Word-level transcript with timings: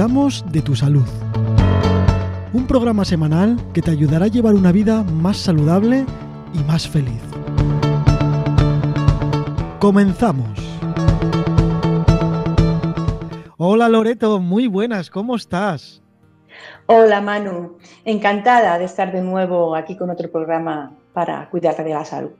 Cuidamos 0.00 0.42
de 0.50 0.62
tu 0.62 0.74
salud. 0.74 1.06
Un 2.54 2.66
programa 2.66 3.04
semanal 3.04 3.58
que 3.74 3.82
te 3.82 3.90
ayudará 3.90 4.24
a 4.24 4.28
llevar 4.28 4.54
una 4.54 4.72
vida 4.72 5.02
más 5.02 5.36
saludable 5.36 6.06
y 6.54 6.58
más 6.64 6.88
feliz. 6.88 7.20
Comenzamos. 9.78 10.58
Hola 13.58 13.90
Loreto, 13.90 14.40
muy 14.40 14.68
buenas, 14.68 15.10
¿cómo 15.10 15.36
estás? 15.36 16.02
Hola 16.86 17.20
Manu, 17.20 17.76
encantada 18.06 18.78
de 18.78 18.86
estar 18.86 19.12
de 19.12 19.20
nuevo 19.20 19.76
aquí 19.76 19.98
con 19.98 20.08
otro 20.08 20.32
programa 20.32 20.96
para 21.12 21.50
cuidarte 21.50 21.84
de 21.84 21.90
la 21.90 22.06
salud. 22.06 22.30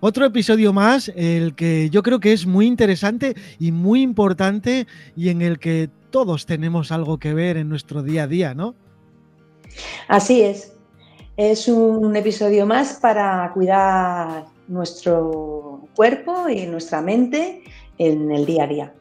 Otro 0.00 0.26
episodio 0.26 0.72
más, 0.72 1.12
el 1.14 1.54
que 1.54 1.90
yo 1.90 2.02
creo 2.02 2.20
que 2.20 2.32
es 2.32 2.46
muy 2.46 2.66
interesante 2.66 3.34
y 3.58 3.72
muy 3.72 4.02
importante 4.02 4.86
y 5.16 5.28
en 5.28 5.42
el 5.42 5.58
que 5.58 5.90
todos 6.10 6.46
tenemos 6.46 6.92
algo 6.92 7.18
que 7.18 7.34
ver 7.34 7.56
en 7.56 7.68
nuestro 7.68 8.02
día 8.02 8.24
a 8.24 8.26
día, 8.26 8.54
¿no? 8.54 8.74
Así 10.08 10.42
es. 10.42 10.72
Es 11.36 11.66
un 11.68 12.14
episodio 12.14 12.66
más 12.66 12.98
para 13.00 13.50
cuidar 13.54 14.44
nuestro 14.68 15.88
cuerpo 15.96 16.48
y 16.48 16.66
nuestra 16.66 17.00
mente 17.00 17.62
en 17.98 18.30
el 18.30 18.44
día 18.44 18.64
a 18.64 18.66
día. 18.66 18.94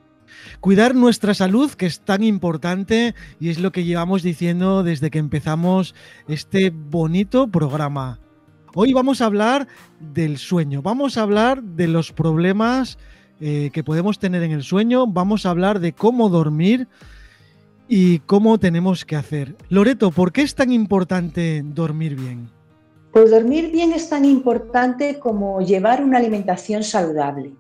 Cuidar 0.62 0.96
nuestra 0.96 1.34
salud, 1.34 1.72
que 1.72 1.86
es 1.86 2.00
tan 2.00 2.24
importante 2.24 3.16
y 3.40 3.50
es 3.50 3.60
lo 3.60 3.72
que 3.72 3.84
llevamos 3.84 4.24
diciendo 4.24 4.84
desde 4.84 5.10
que 5.10 5.20
empezamos 5.20 5.94
este 6.28 6.70
bonito 6.70 7.48
programa. 7.48 8.20
Hoy 8.74 8.94
vamos 8.94 9.20
a 9.20 9.26
hablar 9.26 9.68
del 10.00 10.38
sueño, 10.38 10.82
vamos 10.82 11.18
a 11.18 11.24
hablar 11.24 11.62
de 11.62 11.88
los 11.88 12.14
problemas 12.14 12.98
eh, 13.42 13.70
que 13.74 13.84
podemos 13.84 14.18
tener 14.18 14.44
en 14.44 14.52
el 14.52 14.64
sueño, 14.64 15.08
vamos 15.08 15.46
a 15.46 15.50
hablar 15.50 15.82
de 15.82 15.92
cómo 15.92 16.30
dormir 16.30 16.88
y 17.90 18.20
cómo 18.20 18.60
tenemos 18.60 19.04
que 19.04 19.18
hacer. 19.18 19.58
Loreto, 19.68 20.12
¿por 20.12 20.32
qué 20.32 20.44
es 20.44 20.56
tan 20.56 20.72
importante 20.72 21.64
dormir 21.66 22.16
bien? 22.16 22.50
Pues 23.12 23.30
dormir 23.30 23.72
bien 23.74 23.92
es 23.92 24.08
tan 24.08 24.24
importante 24.24 25.20
como 25.20 25.60
llevar 25.60 26.02
una 26.02 26.20
alimentación 26.20 26.82
saludable. 26.82 27.52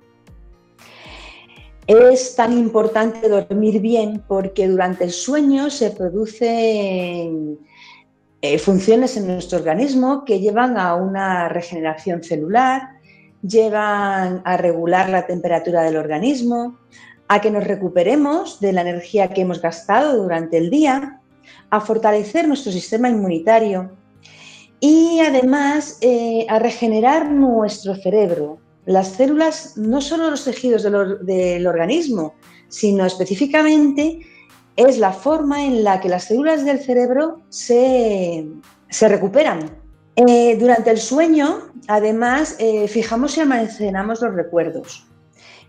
Es 1.88 2.38
tan 2.38 2.58
importante 2.58 3.28
dormir 3.28 3.81
bien 3.81 4.23
porque 4.30 4.70
durante 4.70 5.03
el 5.03 5.12
sueño 5.12 5.70
se 5.70 5.92
producen 5.92 7.59
eh, 8.42 8.58
funciones 8.58 9.17
en 9.17 9.28
nuestro 9.28 9.59
organismo 9.59 10.25
que 10.25 10.39
llevan 10.39 10.78
a 10.78 10.95
una 10.95 11.47
regeneración 11.47 12.23
celular, 12.23 12.89
llevan 13.44 14.42
a 14.45 14.58
regular 14.58 15.09
la 15.09 15.28
temperatura 15.28 15.84
del 15.84 15.97
organismo, 15.97 16.80
a 17.28 17.39
que 17.39 17.52
nos 17.52 17.64
recuperemos 17.64 18.59
de 18.59 18.73
la 18.73 18.81
energía 18.81 19.30
que 19.30 19.42
hemos 19.42 19.62
gastado 19.62 20.22
durante 20.22 20.58
el 20.58 20.69
día, 20.69 21.22
a 21.69 21.81
fortalecer 21.81 22.47
nuestro 22.47 22.72
sistema 22.72 23.09
inmunitario 23.09 23.92
y 24.80 25.19
además 25.19 26.00
eh, 26.02 26.45
a 26.50 26.59
regenerar 26.59 27.31
nuestro 27.31 27.95
cerebro. 27.95 28.59
Las 28.86 29.09
células, 29.09 29.78
no 29.78 30.02
solo 30.02 30.31
los 30.31 30.44
tejidos 30.44 30.84
del 30.84 31.67
organismo, 31.67 32.34
sino 32.67 33.06
específicamente 33.06 34.19
es 34.75 34.97
la 34.97 35.11
forma 35.11 35.66
en 35.66 35.83
la 35.83 36.00
que 36.00 36.09
las 36.09 36.25
células 36.25 36.66
del 36.66 36.80
cerebro 36.80 37.41
se, 37.50 38.47
recuperan. 39.02 39.78
Eh, 40.16 40.58
durante 40.58 40.91
el 40.91 40.97
sueño, 40.97 41.72
además, 41.88 42.55
eh, 42.59 42.88
fijamos 42.88 43.38
y 43.38 43.41
almacenamos 43.41 44.22
los 44.22 44.33
recuerdos 44.33 45.08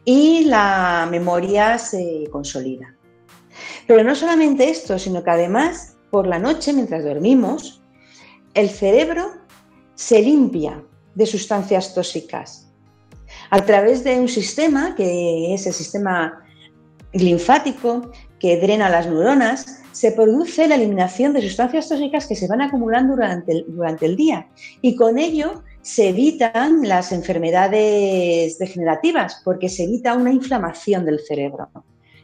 y 0.05 0.45
la 0.45 1.07
memoria 1.11 1.79
se 1.79 2.25
consolida. 2.31 2.95
Pero 3.87 4.03
no 4.03 4.15
solamente 4.15 4.69
esto, 4.69 4.99
sino 4.99 5.23
que 5.23 5.31
además, 5.31 5.97
por 6.11 6.27
la 6.27 6.39
noche, 6.39 6.73
mientras 6.73 7.05
dormimos, 7.05 7.83
el 8.55 8.69
cerebro 8.69 9.33
se 9.95 10.21
limpia 10.21 10.83
de 11.15 11.27
sustancias 11.27 11.95
tóxicas 11.95 12.73
a 13.51 13.65
través 13.65 14.03
de 14.05 14.19
un 14.19 14.29
sistema 14.29 14.95
que 14.95 15.55
es 15.55 15.67
el 15.67 15.73
sistema 15.73 16.43
linfático 17.13 18.11
que 18.43 18.61
drena 18.61 18.91
las 18.91 19.07
neuronas, 19.07 19.79
se 19.93 20.11
produce 20.11 20.67
la 20.67 20.75
eliminación 20.75 21.33
de 21.33 21.43
sustancias 21.43 21.89
tóxicas 21.89 22.27
que 22.27 22.35
se 22.35 22.49
van 22.49 22.61
acumulando 22.61 23.15
durante 23.15 23.53
el, 23.53 23.65
durante 23.69 24.05
el 24.05 24.17
día 24.17 24.49
y 24.81 24.97
con 24.97 25.17
ello 25.17 25.63
se 25.83 26.09
evitan 26.09 26.89
las 26.89 27.13
enfermedades 27.13 28.59
degenerativas 28.59 29.41
porque 29.45 29.69
se 29.69 29.85
evita 29.85 30.15
una 30.15 30.33
inflamación 30.33 31.05
del 31.05 31.21
cerebro 31.21 31.71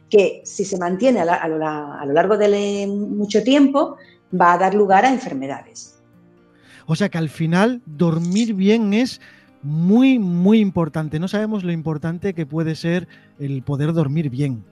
que 0.09 0.41
si 0.43 0.65
se 0.65 0.77
mantiene 0.77 1.21
a, 1.21 1.47
lo, 1.47 2.13
largo 2.13 2.37
de 2.37 2.85
mucho 2.85 3.41
tiempo 3.41 3.95
va 4.39 4.53
a 4.53 4.57
dar 4.57 4.73
lugar 4.73 5.05
a 5.05 5.13
enfermedades. 5.13 6.01
O 6.85 6.95
sea 6.95 7.07
que 7.07 7.17
al 7.17 7.29
final 7.29 7.81
dormir 7.85 8.55
bien 8.55 8.93
es 8.93 9.21
muy, 9.61 10.19
muy 10.19 10.59
importante. 10.59 11.17
No 11.17 11.29
sabemos 11.29 11.63
lo 11.63 11.71
importante 11.71 12.33
que 12.33 12.45
puede 12.45 12.75
ser 12.75 13.07
el 13.39 13.61
poder 13.63 13.93
dormir 13.93 14.29
bien. 14.29 14.65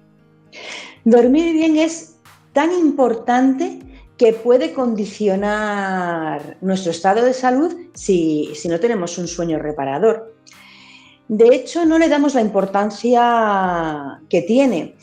Dormir 1.04 1.54
bien 1.54 1.78
es 1.78 2.18
tan 2.54 2.72
importante 2.72 3.80
que 4.18 4.34
puede 4.34 4.74
condicionar 4.74 6.58
nuestro 6.62 6.92
estado 6.92 7.24
de 7.24 7.34
salud 7.34 7.74
si, 7.94 8.52
no 8.68 8.80
tenemos 8.80 9.18
un 9.18 9.28
sueño 9.28 9.60
reparador. 9.60 10.36
De 11.28 11.54
hecho, 11.54 11.86
no 11.86 12.00
le 12.00 12.10
damos 12.10 12.34
la 12.34 12.42
importancia 12.42 14.22
que 14.30 14.42
tiene. 14.42 14.96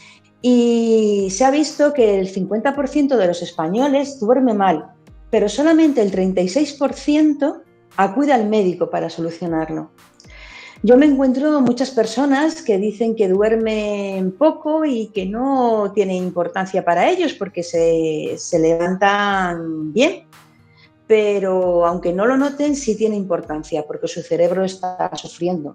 Y 0.43 1.28
se 1.31 1.44
ha 1.44 1.50
visto 1.50 1.93
que 1.93 2.19
el 2.19 2.32
50% 2.32 3.16
de 3.16 3.26
los 3.26 3.41
españoles 3.41 4.19
duerme 4.21 4.53
mal, 4.53 4.91
pero 5.31 5.49
solamente 5.49 6.03
el 6.03 6.11
36% 6.11 7.62
acude 7.97 8.32
al 8.32 8.49
médico 8.49 8.91
para 8.91 9.09
solucionarlo. 9.09 9.91
Yo 10.87 10.99
me 10.99 11.06
encuentro 11.06 11.62
muchas 11.62 11.91
personas 11.91 12.61
que 12.61 12.77
dicen 12.77 13.17
que 13.17 13.27
duermen 13.27 14.33
poco 14.33 14.84
y 14.84 15.06
que 15.15 15.25
no 15.25 15.91
tiene 15.95 16.15
importancia 16.15 16.84
para 16.84 17.09
ellos 17.09 17.33
porque 17.33 17.62
se, 17.62 18.59
levantan 18.59 19.94
bien, 19.94 20.27
pero 21.06 21.87
aunque 21.87 22.12
no 22.12 22.27
lo 22.27 22.37
noten, 22.37 22.77
sí 22.77 22.99
tiene 22.99 23.17
importancia 23.17 23.87
porque 23.87 24.09
su 24.09 24.21
cerebro 24.21 24.62
está 24.62 25.11
sufriendo. 25.17 25.75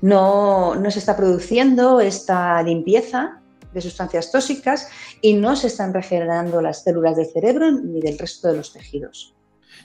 No, 0.00 0.74
no 0.74 0.90
se 0.90 1.00
está 1.00 1.18
produciendo 1.18 2.00
esta 2.00 2.62
limpieza 2.62 3.42
de 3.74 3.80
sustancias 3.82 4.32
tóxicas 4.32 4.88
y 5.20 5.34
no 5.34 5.54
se 5.54 5.66
están 5.66 5.92
regenerando 5.92 6.62
las 6.62 6.82
células 6.82 7.14
del 7.14 7.26
cerebro 7.26 7.70
ni 7.72 8.00
del 8.00 8.18
resto 8.18 8.48
de 8.48 8.56
los 8.56 8.72
tejidos. 8.72 9.34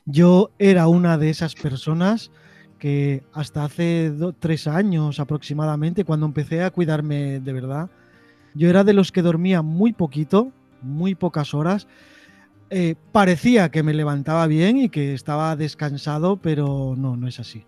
Yo 0.06 0.52
era 0.60 0.88
una 0.88 1.18
de 1.18 1.30
esas 1.30 1.56
personas 1.56 2.32
que 2.82 3.22
hasta 3.32 3.64
hace 3.64 4.12
tres 4.40 4.66
años 4.66 5.20
aproximadamente, 5.20 6.04
cuando 6.04 6.26
empecé 6.26 6.64
a 6.64 6.72
cuidarme 6.72 7.40
de 7.40 7.54
verdad, 7.54 7.92
yo 8.56 8.70
era 8.72 8.84
de 8.84 8.94
los 8.94 9.12
que 9.12 9.22
dormía 9.22 9.62
muy 9.62 9.94
poquito, 9.94 10.52
muy 10.82 11.14
pocas 11.14 11.54
horas. 11.54 11.88
Eh, 12.72 12.96
parecía 13.12 13.70
que 13.70 13.84
me 13.84 13.94
levantaba 13.94 14.48
bien 14.48 14.78
y 14.78 14.90
que 14.90 15.14
estaba 15.14 15.56
descansado, 15.56 16.38
pero 16.38 16.96
no, 16.98 17.16
no 17.16 17.28
es 17.28 17.40
así. 17.40 17.66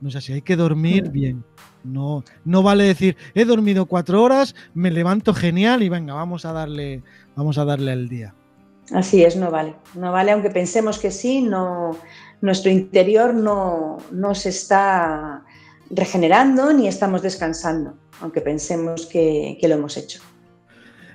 No 0.00 0.10
es 0.10 0.14
así, 0.14 0.32
hay 0.32 0.42
que 0.42 0.54
dormir 0.54 1.10
bien. 1.10 1.42
No, 1.82 2.22
no 2.44 2.62
vale 2.62 2.84
decir, 2.84 3.16
he 3.34 3.44
dormido 3.44 3.86
cuatro 3.86 4.22
horas, 4.22 4.54
me 4.74 4.92
levanto 4.92 5.34
genial 5.34 5.82
y 5.82 5.88
venga, 5.88 6.14
vamos 6.14 6.44
a 6.44 6.52
darle, 6.52 7.02
vamos 7.34 7.58
a 7.58 7.64
darle 7.64 7.90
al 7.90 8.08
día. 8.08 8.32
Así 8.90 9.22
es, 9.22 9.36
no 9.36 9.50
vale. 9.50 9.74
No 9.94 10.12
vale, 10.12 10.32
aunque 10.32 10.50
pensemos 10.50 10.98
que 10.98 11.10
sí, 11.10 11.40
no, 11.40 11.96
nuestro 12.40 12.70
interior 12.70 13.34
no, 13.34 13.98
se 14.34 14.48
está 14.48 15.44
regenerando 15.90 16.72
ni 16.72 16.88
estamos 16.88 17.22
descansando, 17.22 17.94
aunque 18.20 18.40
pensemos 18.40 19.06
que, 19.06 19.58
lo 19.62 19.74
hemos 19.74 19.96
hecho. 19.96 20.20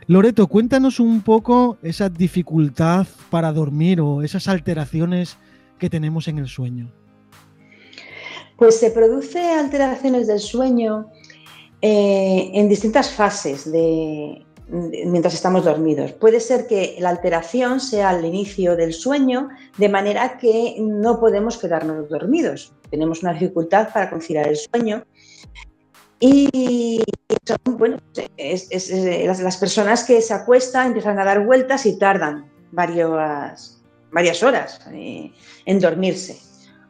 Loreto, 0.07 0.47
cuéntanos 0.47 1.00
un 1.00 1.21
poco 1.21 1.77
esa 1.83 2.09
dificultad 2.09 3.06
para 3.30 3.51
dormir 3.51 4.00
o 4.00 4.21
esas 4.24 4.47
alteraciones 4.47 5.38
que 5.77 5.89
tenemos 5.89 6.30
en 6.30 6.38
el 6.38 6.47
sueño. 6.47 6.89
Pues 8.57 8.80
se 8.80 8.89
produce 8.89 9.39
alteraciones 9.39 10.27
del 10.27 10.39
sueño 10.39 11.12
eh, 11.81 12.50
en 12.53 12.69
distintas 12.69 13.12
fases 13.12 13.69
de, 13.69 14.45
mientras 14.69 15.33
estamos 15.33 15.63
dormidos. 15.63 16.11
Puede 16.13 16.39
ser 16.39 16.67
que 16.67 16.97
la 16.99 17.09
alteración 17.09 17.79
sea 17.79 18.09
al 18.09 18.25
inicio 18.25 18.75
del 18.75 18.93
sueño, 18.93 19.49
de 19.77 19.89
manera 19.89 20.37
que 20.37 20.75
no 20.79 21.19
podemos 21.19 21.57
quedarnos 21.57 22.09
dormidos. 22.09 22.73
Tenemos 22.89 23.23
una 23.23 23.33
dificultad 23.33 23.89
para 23.93 24.09
conciliar 24.09 24.47
el 24.47 24.57
sueño. 24.57 25.03
Y 26.19 27.03
son, 27.45 27.77
bueno, 27.77 27.97
las, 28.37 29.57
personas 29.57 30.03
que 30.03 30.21
se 30.21 30.33
acuestan 30.33 30.87
empiezan 30.87 31.19
a 31.19 31.23
dar 31.23 31.45
vueltas 31.45 31.85
y 31.85 31.97
tardan 31.97 32.49
varias, 32.71 33.81
varias 34.11 34.41
horas 34.41 34.81
eh, 34.91 35.31
en 35.65 35.79
dormirse. 35.79 36.39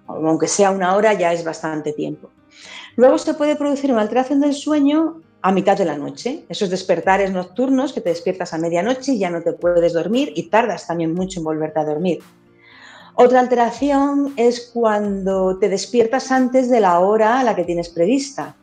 Aunque 0.08 0.48
sea 0.48 0.72
una 0.72 0.96
hora, 0.96 1.14
ya 1.14 1.34
es 1.34 1.44
bastante 1.44 1.92
tiempo. 1.92 2.32
Luego 2.96 3.18
se 3.18 3.34
puede 3.34 3.56
producir 3.58 3.92
una 3.92 4.02
alteración 4.02 4.40
del 4.40 4.54
sueño 4.54 5.22
a 5.42 5.52
mitad 5.52 5.78
de 5.78 5.86
la 5.86 5.98
noche. 5.98 6.44
Esos 6.50 6.70
despertares 6.70 7.32
nocturnos 7.32 7.94
que 7.94 8.02
te 8.02 8.10
despiertas 8.10 8.54
a 8.54 8.58
medianoche 8.58 9.14
y 9.14 9.20
ya 9.20 9.30
no 9.30 9.42
te 9.42 9.54
puedes 9.54 9.94
dormir 9.94 10.34
y 10.36 10.50
tardas 10.50 10.88
también 10.88 11.14
mucho 11.14 11.40
en 11.40 11.46
volverte 11.46 11.80
a 11.80 11.86
dormir. 11.86 12.20
Otra 13.16 13.40
alteración 13.40 14.34
es 14.38 14.70
cuando 14.72 15.58
te 15.58 15.70
despiertas 15.70 16.32
antes 16.32 16.70
de 16.70 16.80
la 16.80 17.00
hora 17.00 17.40
a 17.40 17.44
la 17.44 17.56
que 17.56 17.64
tienes 17.64 17.90
prevista, 17.90 18.56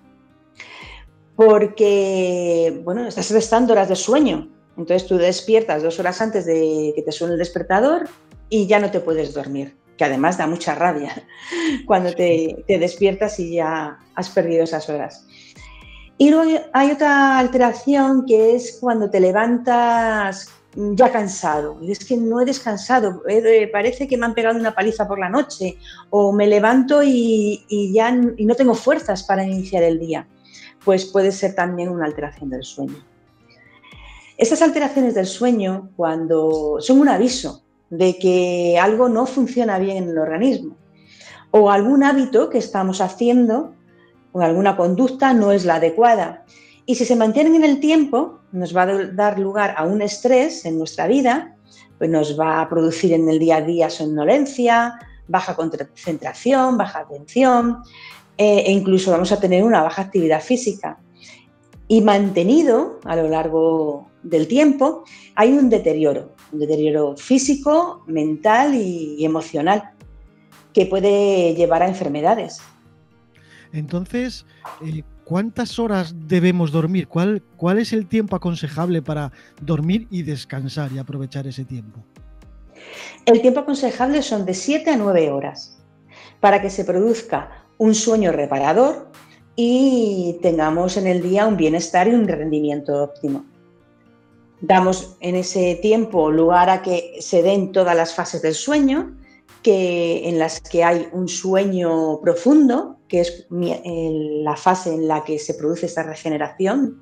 porque, 1.34 2.80
bueno, 2.84 3.08
estás 3.08 3.32
restando 3.32 3.72
horas 3.72 3.88
de 3.88 3.96
sueño. 3.96 4.48
Entonces 4.76 5.08
tú 5.08 5.16
despiertas 5.16 5.82
dos 5.82 5.98
horas 5.98 6.20
antes 6.20 6.46
de 6.46 6.92
que 6.94 7.02
te 7.02 7.10
suene 7.10 7.32
el 7.32 7.38
despertador 7.38 8.08
y 8.48 8.68
ya 8.68 8.78
no 8.78 8.92
te 8.92 9.00
puedes 9.00 9.34
dormir, 9.34 9.76
que 9.96 10.04
además 10.04 10.38
da 10.38 10.46
mucha 10.46 10.76
rabia 10.76 11.12
cuando 11.86 12.12
te, 12.12 12.64
te 12.68 12.78
despiertas 12.78 13.40
y 13.40 13.54
ya 13.54 13.98
has 14.14 14.30
perdido 14.30 14.62
esas 14.62 14.88
horas. 14.88 15.26
Y 16.16 16.30
luego 16.30 16.60
hay 16.72 16.92
otra 16.92 17.38
alteración 17.38 18.24
que 18.26 18.54
es 18.54 18.78
cuando 18.80 19.10
te 19.10 19.20
levantas 19.20 20.48
ya 20.76 21.10
cansado. 21.10 21.78
Es 21.86 22.04
que 22.04 22.16
no 22.16 22.40
he 22.40 22.44
descansado, 22.44 23.22
parece 23.72 24.08
que 24.08 24.16
me 24.16 24.26
han 24.26 24.34
pegado 24.34 24.58
una 24.58 24.74
paliza 24.74 25.06
por 25.06 25.18
la 25.18 25.28
noche 25.28 25.76
o 26.10 26.32
me 26.32 26.46
levanto 26.46 27.02
y, 27.02 27.92
ya 27.92 28.12
no 28.12 28.54
tengo 28.54 28.74
fuerzas 28.74 29.22
para 29.24 29.44
iniciar 29.44 29.82
el 29.82 29.98
día. 29.98 30.26
Pues 30.84 31.06
puede 31.06 31.32
ser 31.32 31.54
también 31.54 31.88
una 31.88 32.06
alteración 32.06 32.50
del 32.50 32.64
sueño. 32.64 32.96
Estas 34.36 34.62
alteraciones 34.62 35.14
del 35.14 35.26
sueño 35.26 35.90
cuando 35.96 36.76
son 36.80 37.00
un 37.00 37.08
aviso 37.08 37.62
de 37.90 38.18
que 38.18 38.78
algo 38.80 39.08
no 39.08 39.26
funciona 39.26 39.78
bien 39.78 39.96
en 39.96 40.08
el 40.10 40.18
organismo 40.18 40.76
o 41.52 41.70
algún 41.70 42.02
hábito 42.02 42.50
que 42.50 42.58
estamos 42.58 43.00
haciendo 43.00 43.74
o 44.34 44.42
alguna 44.42 44.76
conducta 44.76 45.32
no 45.32 45.50
es 45.52 45.64
la 45.64 45.76
adecuada 45.76 46.44
y 46.86 46.94
si 46.96 47.04
se 47.04 47.16
mantienen 47.16 47.54
en 47.54 47.64
el 47.64 47.80
tiempo, 47.80 48.40
nos 48.52 48.76
va 48.76 48.82
a 48.82 49.06
dar 49.06 49.38
lugar 49.38 49.74
a 49.76 49.84
un 49.84 50.02
estrés 50.02 50.64
en 50.66 50.78
nuestra 50.78 51.06
vida, 51.06 51.56
pues 51.98 52.10
nos 52.10 52.38
va 52.38 52.60
a 52.60 52.68
producir 52.68 53.12
en 53.14 53.28
el 53.28 53.38
día 53.38 53.56
a 53.56 53.60
día 53.62 53.88
somnolencia, 53.88 54.98
baja 55.26 55.56
concentración, 55.56 56.76
baja 56.76 57.00
atención 57.00 57.78
eh, 58.36 58.64
e 58.66 58.72
incluso 58.72 59.12
vamos 59.12 59.32
a 59.32 59.40
tener 59.40 59.64
una 59.64 59.82
baja 59.82 60.02
actividad 60.02 60.42
física. 60.42 60.98
Y 61.88 62.02
mantenido 62.02 63.00
a 63.04 63.16
lo 63.16 63.28
largo 63.28 64.08
del 64.22 64.46
tiempo, 64.46 65.04
hay 65.36 65.52
un 65.52 65.70
deterioro, 65.70 66.32
un 66.52 66.58
deterioro 66.58 67.16
físico, 67.16 68.02
mental 68.06 68.74
y 68.74 69.24
emocional 69.24 69.90
que 70.74 70.86
puede 70.86 71.54
llevar 71.54 71.82
a 71.82 71.88
enfermedades. 71.88 72.60
Entonces, 73.74 74.46
eh, 74.84 75.02
¿cuántas 75.24 75.80
horas 75.80 76.14
debemos 76.28 76.70
dormir? 76.70 77.08
¿Cuál, 77.08 77.42
¿Cuál 77.56 77.78
es 77.78 77.92
el 77.92 78.06
tiempo 78.06 78.36
aconsejable 78.36 79.02
para 79.02 79.32
dormir 79.60 80.06
y 80.10 80.22
descansar 80.22 80.92
y 80.92 80.98
aprovechar 80.98 81.48
ese 81.48 81.64
tiempo? 81.64 81.98
El 83.26 83.42
tiempo 83.42 83.60
aconsejable 83.60 84.22
son 84.22 84.46
de 84.46 84.54
7 84.54 84.90
a 84.90 84.96
9 84.96 85.30
horas 85.30 85.82
para 86.38 86.62
que 86.62 86.70
se 86.70 86.84
produzca 86.84 87.64
un 87.78 87.96
sueño 87.96 88.30
reparador 88.30 89.10
y 89.56 90.38
tengamos 90.40 90.96
en 90.96 91.08
el 91.08 91.20
día 91.20 91.46
un 91.46 91.56
bienestar 91.56 92.06
y 92.06 92.14
un 92.14 92.28
rendimiento 92.28 93.02
óptimo. 93.02 93.44
Damos 94.60 95.16
en 95.18 95.34
ese 95.34 95.74
tiempo 95.82 96.30
lugar 96.30 96.70
a 96.70 96.80
que 96.80 97.16
se 97.18 97.42
den 97.42 97.72
todas 97.72 97.96
las 97.96 98.14
fases 98.14 98.40
del 98.40 98.54
sueño, 98.54 99.16
que, 99.62 100.28
en 100.28 100.38
las 100.38 100.60
que 100.60 100.84
hay 100.84 101.08
un 101.12 101.28
sueño 101.28 102.20
profundo, 102.20 102.98
que 103.14 103.20
es 103.20 103.46
la 103.48 104.56
fase 104.56 104.92
en 104.92 105.06
la 105.06 105.22
que 105.22 105.38
se 105.38 105.54
produce 105.54 105.86
esta 105.86 106.02
regeneración 106.02 107.00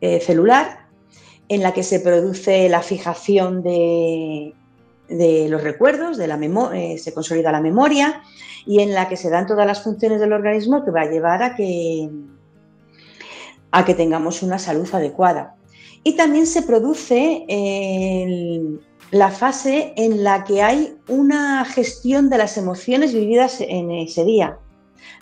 eh, 0.00 0.18
celular, 0.18 0.86
en 1.50 1.62
la 1.62 1.74
que 1.74 1.82
se 1.82 2.00
produce 2.00 2.70
la 2.70 2.80
fijación 2.80 3.62
de, 3.62 4.54
los 5.10 5.62
recuerdos, 5.62 6.16
de 6.16 6.26
la 6.26 6.40
eh, 6.72 6.96
se 6.96 7.12
consolida 7.12 7.52
la 7.52 7.60
memoria 7.60 8.22
y 8.64 8.80
en 8.80 8.94
la 8.94 9.10
que 9.10 9.18
se 9.18 9.28
dan 9.28 9.46
todas 9.46 9.66
las 9.66 9.82
funciones 9.82 10.20
del 10.20 10.32
organismo 10.32 10.82
que 10.86 10.90
va 10.90 11.02
a 11.02 11.10
llevar 11.10 11.42
a 11.42 11.54
que, 11.54 12.08
a 13.72 13.84
que 13.84 13.92
tengamos 13.92 14.42
una 14.42 14.58
salud 14.58 14.88
adecuada. 14.90 15.56
Y 16.02 16.16
también 16.16 16.46
se 16.46 16.62
produce 16.62 17.44
la 19.10 19.30
fase 19.30 19.92
en 19.96 20.24
la 20.24 20.44
que 20.44 20.62
hay 20.62 20.96
una 21.08 21.66
gestión 21.66 22.30
de 22.30 22.38
las 22.38 22.56
emociones 22.56 23.12
vividas 23.12 23.60
en 23.60 23.90
ese 23.90 24.24
día. 24.24 24.58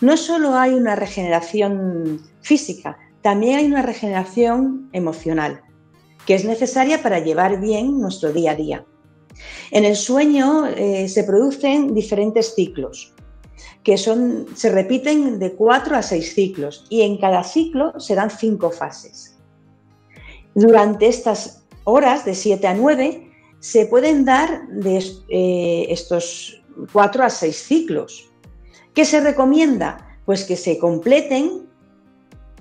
No 0.01 0.17
solo 0.17 0.55
hay 0.55 0.73
una 0.75 0.97
regeneración 0.97 2.21
física, 2.41 2.99
también 3.23 3.59
hay 3.59 3.67
una 3.67 3.83
regeneración 3.83 4.89
emocional, 4.93 5.63
que 6.27 6.35
es 6.35 6.45
necesaria 6.45 7.03
para 7.03 7.21
llevar 7.21 7.61
bien 7.61 8.01
nuestro 8.01 8.33
día 8.33 8.53
a 8.53 8.57
día. 8.57 8.85
En 9.71 9.85
el 9.85 9.97
sueño 9.97 10.67
eh, 10.67 11.09
se 11.09 11.25
producen 11.25 11.95
diferentes 11.95 12.55
ciclos, 12.55 13.15
que 13.83 13.97
son, 13.99 14.47
se 14.55 14.71
repiten 14.71 15.39
de 15.39 15.53
cuatro 15.53 15.97
a 15.97 16.03
seis 16.03 16.35
ciclos, 16.35 16.87
y 16.89 17.03
en 17.03 17.19
cada 17.19 17.43
ciclo 17.45 17.99
se 17.99 18.15
dan 18.15 18.31
cinco 18.31 18.71
fases. 18.71 19.37
Durante 20.55 21.09
estas 21.09 21.65
horas, 21.85 22.25
de 22.25 22.35
7 22.35 22.67
a 22.67 22.75
9, 22.75 23.31
se 23.61 23.87
pueden 23.87 24.25
dar 24.25 24.69
de 24.69 25.03
eh, 25.29 25.87
estos 25.89 26.63
cuatro 26.93 27.25
a 27.25 27.31
seis 27.31 27.57
ciclos. 27.57 28.31
¿Qué 28.95 29.05
se 29.05 29.21
recomienda? 29.21 30.19
Pues 30.25 30.45
que 30.45 30.57
se 30.57 30.79
completen 30.79 31.69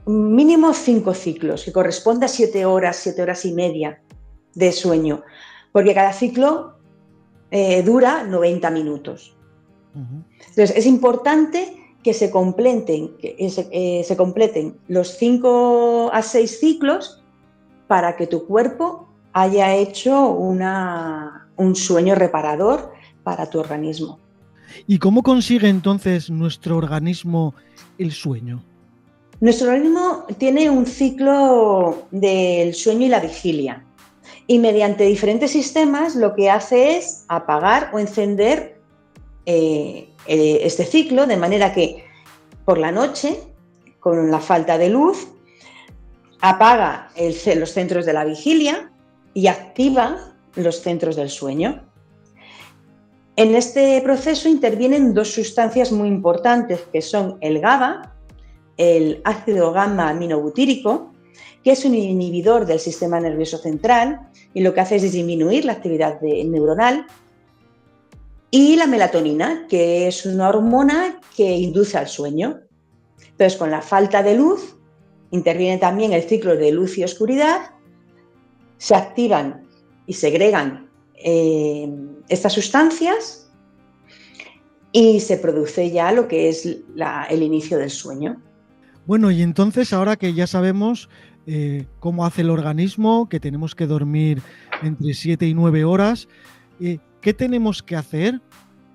mínimo 0.06 0.74
cinco 0.74 1.14
ciclos, 1.14 1.64
que 1.64 1.72
corresponde 1.72 2.26
a 2.26 2.30
siete 2.30 2.66
horas, 2.66 2.98
siete 2.98 3.22
horas 3.22 3.46
y 3.46 3.54
media 3.54 4.02
de 4.54 4.72
sueño, 4.72 5.24
porque 5.72 5.94
cada 5.94 6.12
ciclo 6.12 6.76
eh, 7.52 7.84
dura 7.84 8.24
90 8.24 8.70
minutos. 8.72 9.38
Entonces, 9.96 10.74
es 10.76 10.88
importante 10.88 11.78
que 12.04 12.14
se 12.14 12.32
completen, 12.32 13.16
que 13.18 13.36
eh, 13.38 14.04
se, 14.04 14.18
completen 14.18 14.80
los 14.88 15.18
cinco 15.18 16.10
a 16.12 16.24
seis 16.24 16.60
ciclos 16.60 17.24
para 17.88 18.16
que 18.16 18.26
tu 18.26 18.48
cuerpo 18.48 19.08
haya 19.34 19.76
hecho 19.76 20.30
un 20.32 21.76
sueño 21.76 22.16
reparador 22.16 22.92
para 23.24 23.50
tu 23.50 23.60
organismo. 23.60 24.23
¿Y 24.88 25.00
cómo 25.00 25.24
consigue 25.24 25.70
entonces 25.70 26.30
nuestro 26.30 26.78
organismo 26.78 27.54
el 27.98 28.12
sueño? 28.12 28.64
Nuestro 29.40 29.68
organismo 29.68 30.26
tiene 30.38 30.70
un 30.70 30.86
ciclo 30.86 32.08
del 32.12 32.74
sueño 32.74 33.06
y 33.06 33.10
la 33.10 33.20
vigilia. 33.20 33.84
Y 34.48 34.60
mediante 34.60 35.06
diferentes 35.06 35.52
sistemas 35.52 36.16
lo 36.16 36.36
que 36.36 36.50
hace 36.50 36.98
es 36.98 37.26
apagar 37.28 37.92
o 37.94 38.00
encender 38.00 38.80
eh, 39.46 40.10
eh, 40.28 40.60
este 40.62 40.86
ciclo, 40.86 41.26
de 41.28 41.38
manera 41.38 41.74
que 41.74 42.06
por 42.66 42.78
la 42.78 42.92
noche, 42.92 43.40
con 44.00 44.32
la 44.32 44.40
falta 44.40 44.78
de 44.78 44.90
luz, 44.90 45.28
apaga 46.40 47.10
los 47.56 47.72
centros 47.72 48.06
de 48.06 48.14
la 48.14 48.26
vigilia 48.26 48.92
y 49.34 49.48
activa 49.48 50.36
los 50.56 50.82
centros 50.82 51.16
del 51.16 51.30
sueño. 51.30 51.84
En 53.36 53.56
este 53.56 54.00
proceso 54.02 54.48
intervienen 54.48 55.14
dos 55.14 55.32
sustancias 55.32 55.92
muy 55.92 56.08
importantes, 56.08 56.82
que 56.92 57.02
son 57.02 57.38
el 57.42 57.60
GABA, 57.60 58.14
el 58.78 59.22
ácido 59.24 59.72
gamma 59.72 60.10
aminobutírico, 60.10 61.12
que 61.64 61.72
es 61.72 61.84
un 61.86 61.96
inhibidor 61.96 62.66
del 62.66 62.80
sistema 62.80 63.20
nervioso 63.20 63.58
central 63.58 64.30
y 64.54 64.62
lo 64.62 64.74
que 64.74 64.82
hace 64.82 64.98
es 64.98 65.02
disminuir 65.12 65.66
la 65.66 65.74
actividad 65.74 66.22
neuronal, 66.22 67.08
y 68.56 68.76
la 68.76 68.86
melatonina, 68.86 69.66
que 69.68 70.08
es 70.08 70.28
una 70.28 70.48
hormona 70.50 71.20
que 71.36 71.58
induce 71.58 71.98
al 71.98 72.08
sueño. 72.08 72.60
Entonces, 73.32 73.58
con 73.58 73.72
la 73.72 73.82
falta 73.82 74.22
de 74.22 74.36
luz, 74.36 74.78
interviene 75.32 75.80
también 75.80 76.14
el 76.14 76.22
ciclo 76.22 76.56
de 76.56 76.72
luz 76.72 76.96
y 77.00 77.04
oscuridad, 77.04 77.72
se 78.78 78.94
activan 78.94 79.68
y 80.06 80.14
segregan 80.14 80.88
eh, 81.16 81.92
estas 82.34 82.54
sustancias 82.54 83.50
y 84.92 85.20
se 85.20 85.38
produce 85.38 85.92
ya 85.92 86.12
lo 86.12 86.28
que 86.28 86.50
es 86.50 86.66
el 86.66 87.44
inicio 87.44 87.78
del 87.78 87.90
sueño. 87.90 88.42
Bueno, 89.06 89.32
y 89.32 89.42
entonces 89.42 89.92
ahora 89.92 90.16
que 90.16 90.34
ya 90.34 90.48
sabemos 90.48 91.10
eh, 91.46 91.86
cómo 92.00 92.26
hace 92.26 92.42
el 92.42 92.50
organismo, 92.50 93.28
que 93.28 93.40
tenemos 93.40 93.76
que 93.76 93.88
dormir 93.88 94.42
entre 94.82 95.14
7 95.14 95.46
y 95.46 95.54
9 95.54 95.84
horas, 95.84 96.28
eh, 96.80 97.00
¿qué 97.22 97.34
tenemos 97.34 97.84
que 97.84 97.96
hacer 97.96 98.40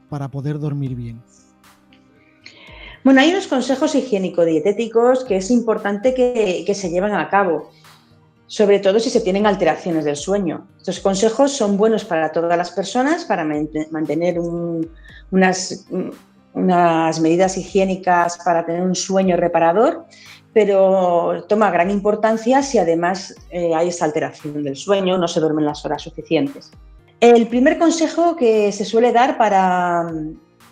para 0.08 0.28
poder 0.28 0.58
dormir 0.58 0.94
bien? 0.94 1.20
Bueno, 3.04 3.20
hay 3.20 3.30
unos 3.30 3.46
consejos 3.46 3.94
higiénico-dietéticos 3.94 5.24
que 5.24 5.36
es 5.36 5.50
importante 5.50 6.14
que, 6.14 6.62
que 6.66 6.74
se 6.74 6.90
lleven 6.90 7.12
a 7.12 7.28
cabo 7.28 7.70
sobre 8.48 8.80
todo 8.80 8.98
si 8.98 9.10
se 9.10 9.20
tienen 9.20 9.46
alteraciones 9.46 10.04
del 10.06 10.16
sueño. 10.16 10.66
Estos 10.78 11.00
consejos 11.00 11.52
son 11.52 11.76
buenos 11.76 12.04
para 12.04 12.32
todas 12.32 12.56
las 12.56 12.70
personas, 12.72 13.24
para 13.26 13.44
mantener 13.44 14.40
unas, 15.30 15.86
unas 16.54 17.20
medidas 17.20 17.58
higiénicas 17.58 18.38
para 18.38 18.64
tener 18.64 18.82
un 18.82 18.94
sueño 18.94 19.36
reparador, 19.36 20.06
pero 20.54 21.44
toma 21.46 21.70
gran 21.70 21.90
importancia 21.90 22.62
si 22.62 22.78
además 22.78 23.34
eh, 23.50 23.74
hay 23.74 23.88
esa 23.88 24.06
alteración 24.06 24.64
del 24.64 24.76
sueño, 24.76 25.18
no 25.18 25.28
se 25.28 25.40
duermen 25.40 25.66
las 25.66 25.84
horas 25.84 26.02
suficientes. 26.02 26.70
El 27.20 27.48
primer 27.48 27.78
consejo 27.78 28.34
que 28.34 28.72
se 28.72 28.86
suele 28.86 29.12
dar 29.12 29.36
para, 29.36 30.10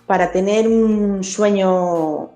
para 0.06 0.32
tener 0.32 0.66
un 0.66 1.22
sueño 1.22 2.35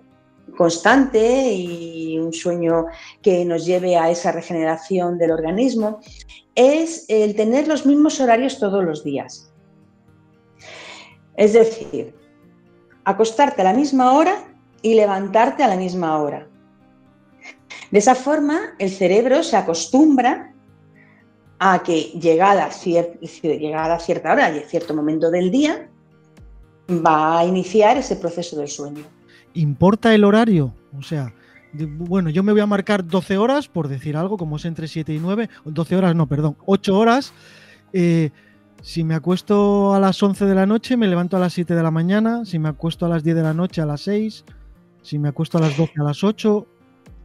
constante 0.57 1.52
y 1.52 2.19
un 2.19 2.33
sueño 2.33 2.87
que 3.23 3.45
nos 3.45 3.64
lleve 3.64 3.97
a 3.97 4.11
esa 4.11 4.33
regeneración 4.33 5.19
del 5.19 5.33
organismo 5.33 6.00
es 6.54 7.07
el 7.09 7.35
tener 7.35 7.69
los 7.69 7.87
mismos 7.87 8.21
horarios 8.21 8.59
todos 8.59 8.85
los 8.85 9.04
días. 9.04 9.52
Es 11.37 11.52
decir, 11.54 12.14
acostarte 13.04 13.62
a 13.62 13.64
la 13.64 13.73
misma 13.73 14.12
hora 14.12 14.45
y 14.83 14.95
levantarte 14.95 15.62
a 15.62 15.69
la 15.69 15.76
misma 15.76 16.19
hora. 16.19 16.47
De 17.90 17.99
esa 17.99 18.14
forma, 18.14 18.75
el 18.78 18.90
cerebro 18.90 19.42
se 19.42 19.57
acostumbra 19.57 20.54
a 21.59 21.83
que 21.83 22.12
llegada, 22.21 22.71
llegada 22.71 23.95
a 23.95 24.00
cierta 24.00 24.33
hora 24.33 24.57
y 24.57 24.61
cierto 24.61 24.95
momento 24.95 25.30
del 25.30 25.50
día, 25.50 25.88
va 26.90 27.40
a 27.40 27.45
iniciar 27.45 27.97
ese 27.97 28.16
proceso 28.16 28.57
del 28.59 28.69
sueño. 28.69 29.04
¿Importa 29.54 30.14
el 30.14 30.25
horario? 30.25 30.75
O 30.99 31.02
sea, 31.02 31.33
bueno, 31.73 32.30
yo 32.30 32.42
me 32.42 32.52
voy 32.52 32.61
a 32.61 32.66
marcar 32.66 33.07
12 33.07 33.38
horas, 33.38 33.69
por 33.69 33.88
decir 33.88 34.16
algo, 34.16 34.37
como 34.37 34.57
es 34.57 34.64
entre 34.64 34.88
7 34.88 35.12
y 35.12 35.19
9, 35.19 35.49
12 35.64 35.97
horas, 35.97 36.14
no, 36.14 36.26
perdón, 36.26 36.57
8 36.66 36.99
horas. 36.99 37.33
Eh, 37.92 38.30
si 38.83 39.04
me 39.04 39.14
acuesto 39.14 39.95
a 39.95 40.00
las 40.00 40.23
11 40.23 40.47
de 40.47 40.54
la 40.54 40.66
noche, 40.66 40.97
me 40.97 41.07
levanto 41.07 41.37
a 41.37 41.40
las 41.40 41.52
7 41.52 41.75
de 41.75 41.83
la 41.83 41.90
mañana. 41.90 42.45
Si 42.45 42.59
me 42.59 42.69
acuesto 42.69 43.07
a 43.07 43.09
las 43.09 43.23
10 43.23 43.37
de 43.37 43.42
la 43.42 43.54
noche, 43.54 43.83
a 43.83 43.87
las 43.87 44.00
6. 44.02 44.45
Si 45.02 45.19
me 45.19 45.28
acuesto 45.28 45.59
a 45.59 45.61
las 45.61 45.76
12, 45.76 45.92
a 45.99 46.04
las 46.04 46.25
8. 46.25 46.66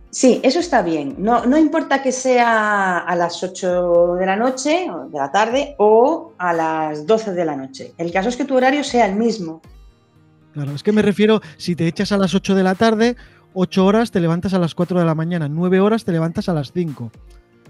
Sí, 0.10 0.40
eso 0.44 0.60
está 0.60 0.82
bien. 0.82 1.16
No, 1.18 1.46
no 1.46 1.58
importa 1.58 2.02
que 2.02 2.12
sea 2.12 3.00
a 3.00 3.16
las 3.16 3.42
8 3.44 4.16
de 4.16 4.26
la 4.26 4.36
noche, 4.36 4.88
de 5.10 5.18
la 5.18 5.32
tarde, 5.32 5.76
o 5.78 6.34
a 6.38 6.54
las 6.54 7.06
12 7.06 7.34
de 7.34 7.46
la 7.46 7.56
noche. 7.56 7.94
El 7.98 8.12
caso 8.12 8.30
es 8.30 8.38
que 8.38 8.46
tu 8.46 8.56
horario 8.56 8.84
sea 8.84 9.06
el 9.06 9.16
mismo. 9.16 9.62
Claro, 10.56 10.72
es 10.72 10.84
que 10.84 10.94
me 10.94 11.02
refiero, 11.02 11.42
si 11.58 11.76
te 11.76 11.86
echas 11.86 12.14
a 12.14 12.18
las 12.18 12.34
8 12.34 12.56
de 12.56 12.64
la 12.64 12.76
tarde, 12.76 13.18
8 13.56 13.86
horas 13.86 14.10
te 14.10 14.22
levantas 14.22 14.54
a 14.54 14.60
las 14.60 14.74
4 14.74 14.98
de 14.98 15.06
la 15.06 15.14
mañana, 15.14 15.50
9 15.50 15.82
horas 15.82 16.06
te 16.06 16.14
levantas 16.14 16.48
a 16.48 16.54
las 16.54 16.72
5. 16.72 17.12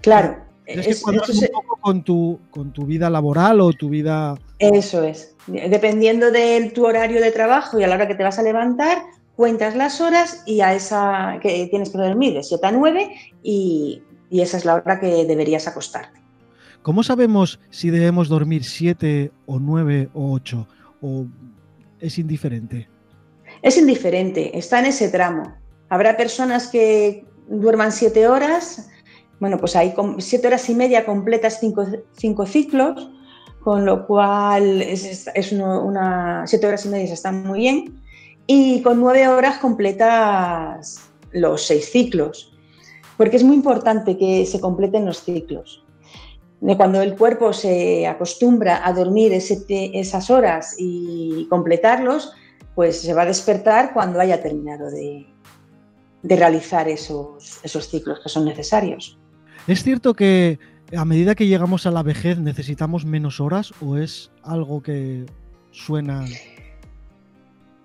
Claro. 0.02 0.36
Tienes 0.64 1.02
que 1.04 1.10
un 1.10 1.52
poco 1.52 1.80
con 1.80 2.04
tu, 2.04 2.38
con 2.52 2.72
tu 2.72 2.86
vida 2.86 3.10
laboral 3.10 3.60
o 3.60 3.72
tu 3.72 3.88
vida... 3.88 4.36
Eso 4.60 5.02
es. 5.02 5.34
Dependiendo 5.48 6.30
de 6.30 6.70
tu 6.72 6.86
horario 6.86 7.20
de 7.20 7.32
trabajo 7.32 7.80
y 7.80 7.82
a 7.82 7.88
la 7.88 7.96
hora 7.96 8.06
que 8.06 8.14
te 8.14 8.22
vas 8.22 8.38
a 8.38 8.44
levantar, 8.44 8.98
cuentas 9.34 9.74
las 9.74 10.00
horas 10.00 10.44
y 10.46 10.60
a 10.60 10.72
esa 10.72 11.40
que 11.42 11.66
tienes 11.68 11.90
que 11.90 11.98
dormir 11.98 12.34
de 12.34 12.44
7 12.44 12.64
a 12.68 12.70
9 12.70 13.10
y, 13.42 14.00
y 14.30 14.40
esa 14.42 14.58
es 14.58 14.64
la 14.64 14.76
hora 14.76 15.00
que 15.00 15.24
deberías 15.24 15.66
acostarte. 15.66 16.20
¿Cómo 16.82 17.02
sabemos 17.02 17.58
si 17.70 17.90
debemos 17.90 18.28
dormir 18.28 18.62
7 18.62 19.32
o 19.46 19.58
9 19.58 20.10
o 20.14 20.32
8? 20.34 20.68
¿O 21.00 21.26
es 22.00 22.18
indiferente? 22.18 22.88
Es 23.62 23.78
indiferente, 23.78 24.56
está 24.56 24.80
en 24.80 24.86
ese 24.86 25.08
tramo. 25.08 25.54
Habrá 25.88 26.16
personas 26.16 26.68
que 26.68 27.24
duerman 27.48 27.92
siete 27.92 28.28
horas, 28.28 28.88
bueno, 29.38 29.58
pues 29.58 29.76
hay 29.76 29.94
siete 30.18 30.48
horas 30.48 30.68
y 30.68 30.74
media 30.74 31.04
completas 31.04 31.60
cinco, 31.60 32.46
ciclos, 32.46 33.10
con 33.60 33.84
lo 33.84 34.06
cual 34.06 34.82
es, 34.82 35.28
una, 35.52 36.46
siete 36.46 36.66
horas 36.66 36.86
y 36.86 36.88
media 36.88 37.12
están 37.12 37.44
muy 37.44 37.60
bien, 37.60 38.02
y 38.46 38.82
con 38.82 39.00
nueve 39.00 39.28
horas 39.28 39.58
completas 39.58 41.10
los 41.32 41.66
seis 41.66 41.90
ciclos, 41.90 42.56
porque 43.16 43.36
es 43.36 43.44
muy 43.44 43.56
importante 43.56 44.16
que 44.16 44.46
se 44.46 44.60
completen 44.60 45.04
los 45.04 45.22
ciclos. 45.22 45.85
Cuando 46.60 47.02
el 47.02 47.16
cuerpo 47.16 47.52
se 47.52 48.06
acostumbra 48.06 48.86
a 48.86 48.92
dormir 48.92 49.32
esas 49.32 50.30
horas 50.30 50.74
y 50.78 51.46
completarlos, 51.50 52.32
pues 52.74 53.00
se 53.00 53.14
va 53.14 53.22
a 53.22 53.26
despertar 53.26 53.92
cuando 53.92 54.20
haya 54.20 54.42
terminado 54.42 54.90
de, 54.90 55.26
realizar 56.22 56.88
esos, 56.88 57.60
esos 57.62 57.88
ciclos 57.88 58.20
que 58.20 58.28
son 58.28 58.44
necesarios. 58.46 59.18
¿Es 59.66 59.82
cierto 59.82 60.14
que 60.14 60.58
a 60.96 61.04
medida 61.04 61.34
que 61.34 61.46
llegamos 61.46 61.86
a 61.86 61.90
la 61.90 62.02
vejez 62.02 62.38
necesitamos 62.38 63.04
menos 63.04 63.40
horas 63.40 63.72
o 63.80 63.96
es 63.96 64.30
algo 64.42 64.82
que 64.82 65.26
suena... 65.70 66.24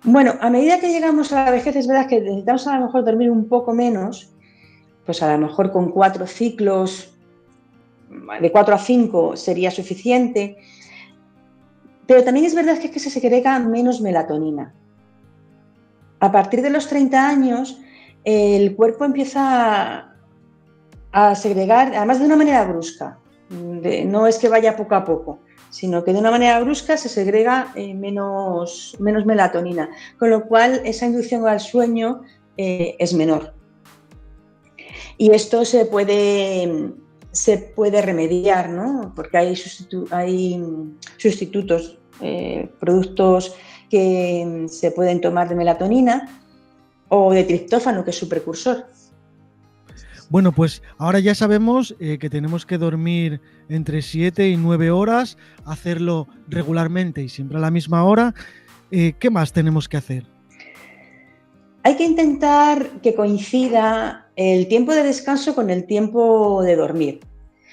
Bueno, 0.04 0.34
a 0.40 0.50
medida 0.50 0.80
que 0.80 0.88
llegamos 0.88 1.32
a 1.32 1.44
la 1.44 1.50
vejez 1.50 1.76
es 1.76 1.86
verdad 1.86 2.08
que 2.08 2.20
necesitamos 2.20 2.66
a 2.66 2.78
lo 2.78 2.86
mejor 2.86 3.04
dormir 3.04 3.30
un 3.30 3.48
poco 3.48 3.72
menos, 3.72 4.32
pues 5.04 5.22
a 5.22 5.32
lo 5.36 5.46
mejor 5.46 5.70
con 5.70 5.90
cuatro 5.90 6.26
ciclos 6.26 7.11
de 8.40 8.52
4 8.52 8.74
a 8.74 8.78
5 8.78 9.36
sería 9.36 9.70
suficiente, 9.70 10.56
pero 12.06 12.24
también 12.24 12.46
es 12.46 12.54
verdad 12.54 12.78
que, 12.78 12.86
es 12.86 12.92
que 12.92 13.00
se 13.00 13.10
segrega 13.10 13.58
menos 13.58 14.00
melatonina. 14.00 14.74
A 16.20 16.30
partir 16.30 16.62
de 16.62 16.70
los 16.70 16.88
30 16.88 17.28
años, 17.28 17.80
el 18.24 18.76
cuerpo 18.76 19.04
empieza 19.04 20.12
a 21.12 21.34
segregar, 21.34 21.94
además 21.94 22.20
de 22.20 22.26
una 22.26 22.36
manera 22.36 22.64
brusca, 22.64 23.18
no 23.50 24.26
es 24.26 24.38
que 24.38 24.48
vaya 24.48 24.76
poco 24.76 24.94
a 24.94 25.04
poco, 25.04 25.40
sino 25.70 26.04
que 26.04 26.12
de 26.12 26.18
una 26.18 26.30
manera 26.30 26.60
brusca 26.60 26.96
se 26.96 27.08
segrega 27.08 27.72
eh, 27.74 27.94
menos, 27.94 28.96
menos 28.98 29.26
melatonina, 29.26 29.90
con 30.18 30.30
lo 30.30 30.46
cual 30.46 30.80
esa 30.84 31.06
inducción 31.06 31.46
al 31.46 31.60
sueño 31.60 32.22
eh, 32.56 32.96
es 32.98 33.14
menor. 33.14 33.54
Y 35.18 35.30
esto 35.30 35.64
se 35.64 35.84
puede 35.86 36.94
se 37.32 37.58
puede 37.58 38.02
remediar, 38.02 38.68
¿no? 38.68 39.12
Porque 39.16 39.38
hay, 39.38 39.54
hay 40.10 40.62
sustitutos, 41.16 41.98
eh, 42.20 42.70
productos 42.78 43.56
que 43.90 44.66
se 44.68 44.90
pueden 44.90 45.20
tomar 45.20 45.48
de 45.48 45.54
melatonina 45.54 46.42
o 47.08 47.32
de 47.32 47.44
triptófano, 47.44 48.04
que 48.04 48.10
es 48.10 48.16
su 48.16 48.28
precursor. 48.28 48.86
Bueno, 50.30 50.52
pues 50.52 50.82
ahora 50.96 51.20
ya 51.20 51.34
sabemos 51.34 51.94
eh, 52.00 52.16
que 52.18 52.30
tenemos 52.30 52.64
que 52.64 52.78
dormir 52.78 53.42
entre 53.68 54.00
7 54.00 54.48
y 54.48 54.56
9 54.56 54.90
horas, 54.90 55.36
hacerlo 55.66 56.26
regularmente 56.48 57.22
y 57.22 57.28
siempre 57.28 57.58
a 57.58 57.60
la 57.60 57.70
misma 57.70 58.04
hora. 58.04 58.34
Eh, 58.90 59.12
¿Qué 59.18 59.28
más 59.28 59.52
tenemos 59.52 59.90
que 59.90 59.98
hacer? 59.98 60.26
Hay 61.82 61.96
que 61.96 62.04
intentar 62.04 62.88
que 63.02 63.14
coincida 63.14 64.21
el 64.36 64.68
tiempo 64.68 64.94
de 64.94 65.02
descanso 65.02 65.54
con 65.54 65.70
el 65.70 65.86
tiempo 65.86 66.62
de 66.62 66.76
dormir. 66.76 67.20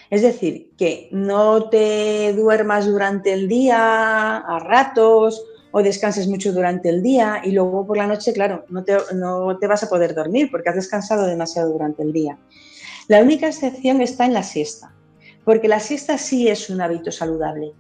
Es 0.10 0.22
decir, 0.22 0.72
que 0.78 1.08
no 1.12 1.70
te 1.70 2.34
duermas 2.34 2.88
durante 2.88 3.32
el 3.32 3.48
día 3.48 4.38
a 4.38 4.60
ratos 4.60 5.44
o 5.72 5.84
descanses 5.84 6.28
mucho 6.28 6.52
durante 6.52 6.90
el 6.90 7.04
día 7.04 7.42
y 7.44 7.52
luego 7.52 7.86
por 7.86 7.98
la 7.98 8.08
noche, 8.08 8.34
claro, 8.34 8.66
no 8.70 8.84
te, 8.84 8.98
no 9.14 9.58
te 9.60 9.68
vas 9.68 9.84
a 9.84 9.90
poder 9.90 10.16
dormir 10.16 10.50
porque 10.50 10.70
has 10.70 10.76
descansado 10.76 11.28
demasiado 11.28 11.72
durante 11.72 12.02
el 12.02 12.12
día. 12.12 12.40
La 13.08 13.22
única 13.22 13.48
excepción 13.48 14.02
está 14.02 14.26
en 14.26 14.34
la 14.34 14.44
siesta, 14.44 14.94
porque 15.44 15.68
la 15.68 15.80
siesta 15.80 16.18
sí 16.18 16.48
es 16.48 16.70
un 16.70 16.82
hábito 16.82 17.12
saludable. 17.12 17.74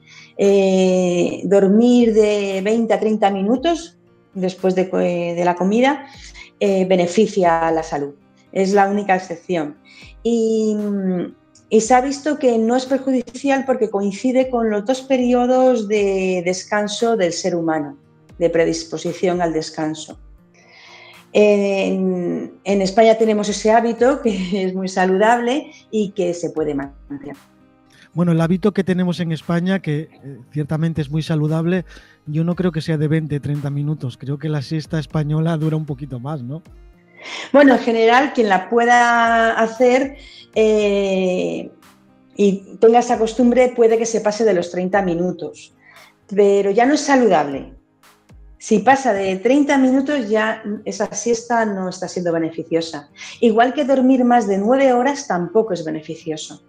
dormir 1.45 2.13
de 2.13 2.61
20 2.63 2.93
a 2.93 2.99
30 2.99 3.29
minutos 3.31 3.97
después 4.33 4.75
de, 4.75 5.41
la 5.43 5.55
comida 5.55 6.05
eh, 6.59 6.85
beneficia 6.85 7.67
a 7.67 7.71
la 7.71 7.83
salud. 7.83 8.13
Es 8.51 8.73
la 8.73 8.87
única 8.87 9.15
excepción. 9.15 9.75
Y, 10.23 10.75
se 11.79 11.93
ha 11.93 12.01
visto 12.01 12.39
que 12.39 12.57
no 12.57 12.75
es 12.75 12.85
perjudicial 12.85 13.63
porque 13.65 13.91
coincide 13.91 14.49
con 14.49 14.71
los 14.71 14.85
dos 14.85 15.01
periodos 15.01 15.87
de 15.87 16.41
descanso 16.43 17.15
del 17.15 17.31
ser 17.31 17.55
humano, 17.55 17.95
de 18.39 18.49
predisposición 18.49 19.39
al 19.41 19.53
descanso. 19.53 20.17
En, 21.31 22.51
España 22.65 23.15
tenemos 23.19 23.49
ese 23.49 23.71
hábito 23.71 24.21
que 24.21 24.31
es 24.65 24.73
muy 24.73 24.87
saludable 24.87 25.71
y 25.91 26.11
que 26.11 26.33
se 26.33 26.49
puede 26.49 26.73
mantener. 26.73 27.35
Bueno, 28.15 28.31
el 28.31 28.41
hábito 28.41 28.73
que 28.73 28.83
tenemos 28.83 29.19
en 29.19 29.31
España, 29.31 29.79
que 29.79 30.09
eh, 30.11 30.39
ciertamente 30.51 31.01
es 31.01 31.11
muy 31.11 31.21
saludable, 31.21 31.85
yo 32.25 32.43
no 32.43 32.55
creo 32.55 32.71
que 32.71 32.81
sea 32.81 32.97
de 32.97 33.07
20, 33.07 33.39
30 33.39 33.69
minutos. 33.69 34.17
Creo 34.17 34.39
que 34.39 34.49
la 34.49 34.63
siesta 34.63 34.97
española 34.97 35.55
dura 35.57 35.77
un 35.77 35.85
poquito 35.85 36.19
más, 36.19 36.41
¿no? 36.41 36.63
Bueno, 37.51 37.73
en 37.75 37.79
general, 37.79 38.33
quien 38.33 38.49
la 38.49 38.69
pueda 38.69 39.59
hacer 39.59 40.17
eh, 40.55 41.71
y 42.35 42.77
tenga 42.79 42.99
esa 42.99 43.17
costumbre 43.17 43.73
puede 43.75 43.97
que 43.97 44.05
se 44.05 44.21
pase 44.21 44.45
de 44.45 44.53
los 44.53 44.71
30 44.71 45.01
minutos, 45.01 45.73
pero 46.33 46.71
ya 46.71 46.85
no 46.85 46.93
es 46.93 47.01
saludable. 47.01 47.73
Si 48.57 48.79
pasa 48.79 49.13
de 49.13 49.37
30 49.37 49.77
minutos 49.77 50.29
ya 50.29 50.61
esa 50.83 51.13
siesta 51.13 51.65
no 51.65 51.87
está 51.87 52.09
siendo 52.09 52.33
beneficiosa. 52.33 53.09
Igual 53.39 53.73
que 53.73 53.85
dormir 53.85 54.25
más 54.25 54.47
de 54.47 54.57
9 54.57 54.91
horas 54.93 55.27
tampoco 55.27 55.73
es 55.73 55.85
beneficioso. 55.85 56.61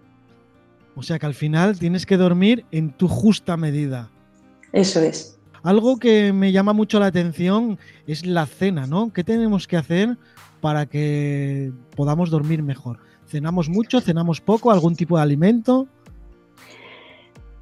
O 0.95 1.03
sea 1.03 1.19
que 1.19 1.25
al 1.25 1.33
final 1.33 1.77
tienes 1.77 2.05
que 2.05 2.17
dormir 2.17 2.65
en 2.71 2.91
tu 2.91 3.07
justa 3.07 3.57
medida. 3.57 4.09
Eso 4.71 5.01
es. 5.01 5.37
Algo 5.63 5.97
que 5.97 6.33
me 6.33 6.51
llama 6.51 6.73
mucho 6.73 6.99
la 6.99 7.07
atención 7.07 7.77
es 8.07 8.25
la 8.25 8.45
cena, 8.45 8.87
¿no? 8.87 9.13
¿Qué 9.13 9.23
tenemos 9.23 9.67
que 9.67 9.77
hacer 9.77 10.17
para 10.59 10.87
que 10.87 11.71
podamos 11.95 12.29
dormir 12.31 12.63
mejor? 12.63 12.99
¿Cenamos 13.27 13.69
mucho? 13.69 14.01
¿Cenamos 14.01 14.41
poco? 14.41 14.71
¿Algún 14.71 14.95
tipo 14.95 15.17
de 15.17 15.23
alimento? 15.23 15.87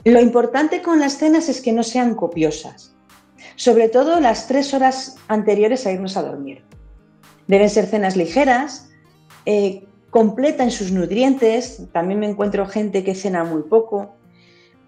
Lo 0.05 0.21
importante 0.21 0.81
con 0.81 0.99
las 0.99 1.17
cenas 1.17 1.49
es 1.49 1.61
que 1.61 1.73
no 1.73 1.83
sean 1.83 2.15
copiosas, 2.15 2.95
sobre 3.55 3.89
todo 3.89 4.21
las 4.21 4.47
tres 4.47 4.73
horas 4.73 5.17
anteriores 5.27 5.85
a 5.85 5.91
irnos 5.91 6.15
a 6.15 6.23
dormir. 6.23 6.63
Deben 7.47 7.69
ser 7.69 7.85
cenas 7.85 8.15
ligeras, 8.15 8.89
eh, 9.45 9.85
completa 10.09 10.69
sus 10.71 10.91
nutrientes, 10.91 11.83
también 11.91 12.21
me 12.21 12.29
encuentro 12.29 12.65
gente 12.65 13.03
que 13.03 13.13
cena 13.13 13.43
muy 13.43 13.63
poco, 13.63 14.15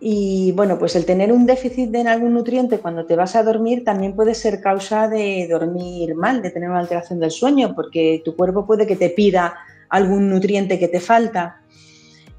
y 0.04 0.52
bueno, 0.54 0.80
pues 0.80 0.96
el 0.96 1.06
tener 1.06 1.32
un 1.32 1.46
déficit 1.46 1.94
en 1.94 2.08
algún 2.08 2.34
nutriente 2.34 2.80
cuando 2.80 3.06
te 3.06 3.16
vas 3.16 3.36
a 3.36 3.44
dormir 3.44 3.84
también 3.84 4.16
puede 4.16 4.34
ser 4.34 4.60
causa 4.60 5.08
de 5.08 5.48
dormir 5.48 6.16
mal, 6.16 6.42
de 6.42 6.50
tener 6.50 6.72
una 6.72 6.80
alteración 6.80 7.20
del 7.20 7.30
sueño, 7.30 7.76
porque 7.76 8.20
tu 8.26 8.36
cuerpo 8.36 8.66
puede 8.66 8.88
que 8.88 8.96
te 8.96 9.12
pida 9.12 9.54
algún 9.90 10.28
nutriente 10.28 10.80
que 10.80 10.88
te 10.88 11.00
falta. 11.00 11.62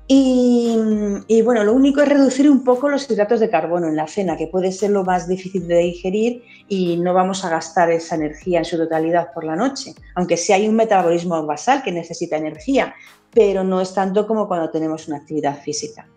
Y, 0.08 1.40
bueno, 1.42 1.62
lo 1.62 1.72
único 1.72 2.02
es 2.02 2.08
reducir 2.08 2.50
un 2.50 2.64
poco 2.64 2.88
los 2.88 3.08
hidratos 3.08 3.38
de 3.38 3.48
carbono 3.48 3.86
en 3.86 3.96
la 3.96 4.08
cena, 4.08 4.36
que 4.36 4.48
puede 4.48 4.72
ser 4.72 4.90
lo 4.90 5.04
más 5.04 5.28
difícil 5.28 5.68
de 5.68 5.78
digerir 5.78 6.42
y 6.68 6.96
no 6.96 7.14
vamos 7.14 7.44
a 7.44 7.48
gastar 7.48 7.92
esa 7.92 8.16
energía 8.16 8.58
en 8.58 8.64
su 8.64 8.76
totalidad 8.76 9.32
por 9.32 9.44
la 9.44 9.54
noche, 9.54 9.94
aunque 10.16 10.36
sí 10.36 10.52
hay 10.52 10.68
un 10.68 10.74
metabolismo 10.74 11.46
basal 11.46 11.82
que 11.82 11.92
necesita 11.92 12.36
energía, 12.36 12.94
pero 13.32 13.62
no 13.62 13.80
es 13.80 13.94
tanto 13.94 14.26
como 14.26 14.48
cuando 14.48 14.68
tenemos 14.68 15.06
una 15.06 15.18
actividad 15.18 15.58
física. 15.62 16.08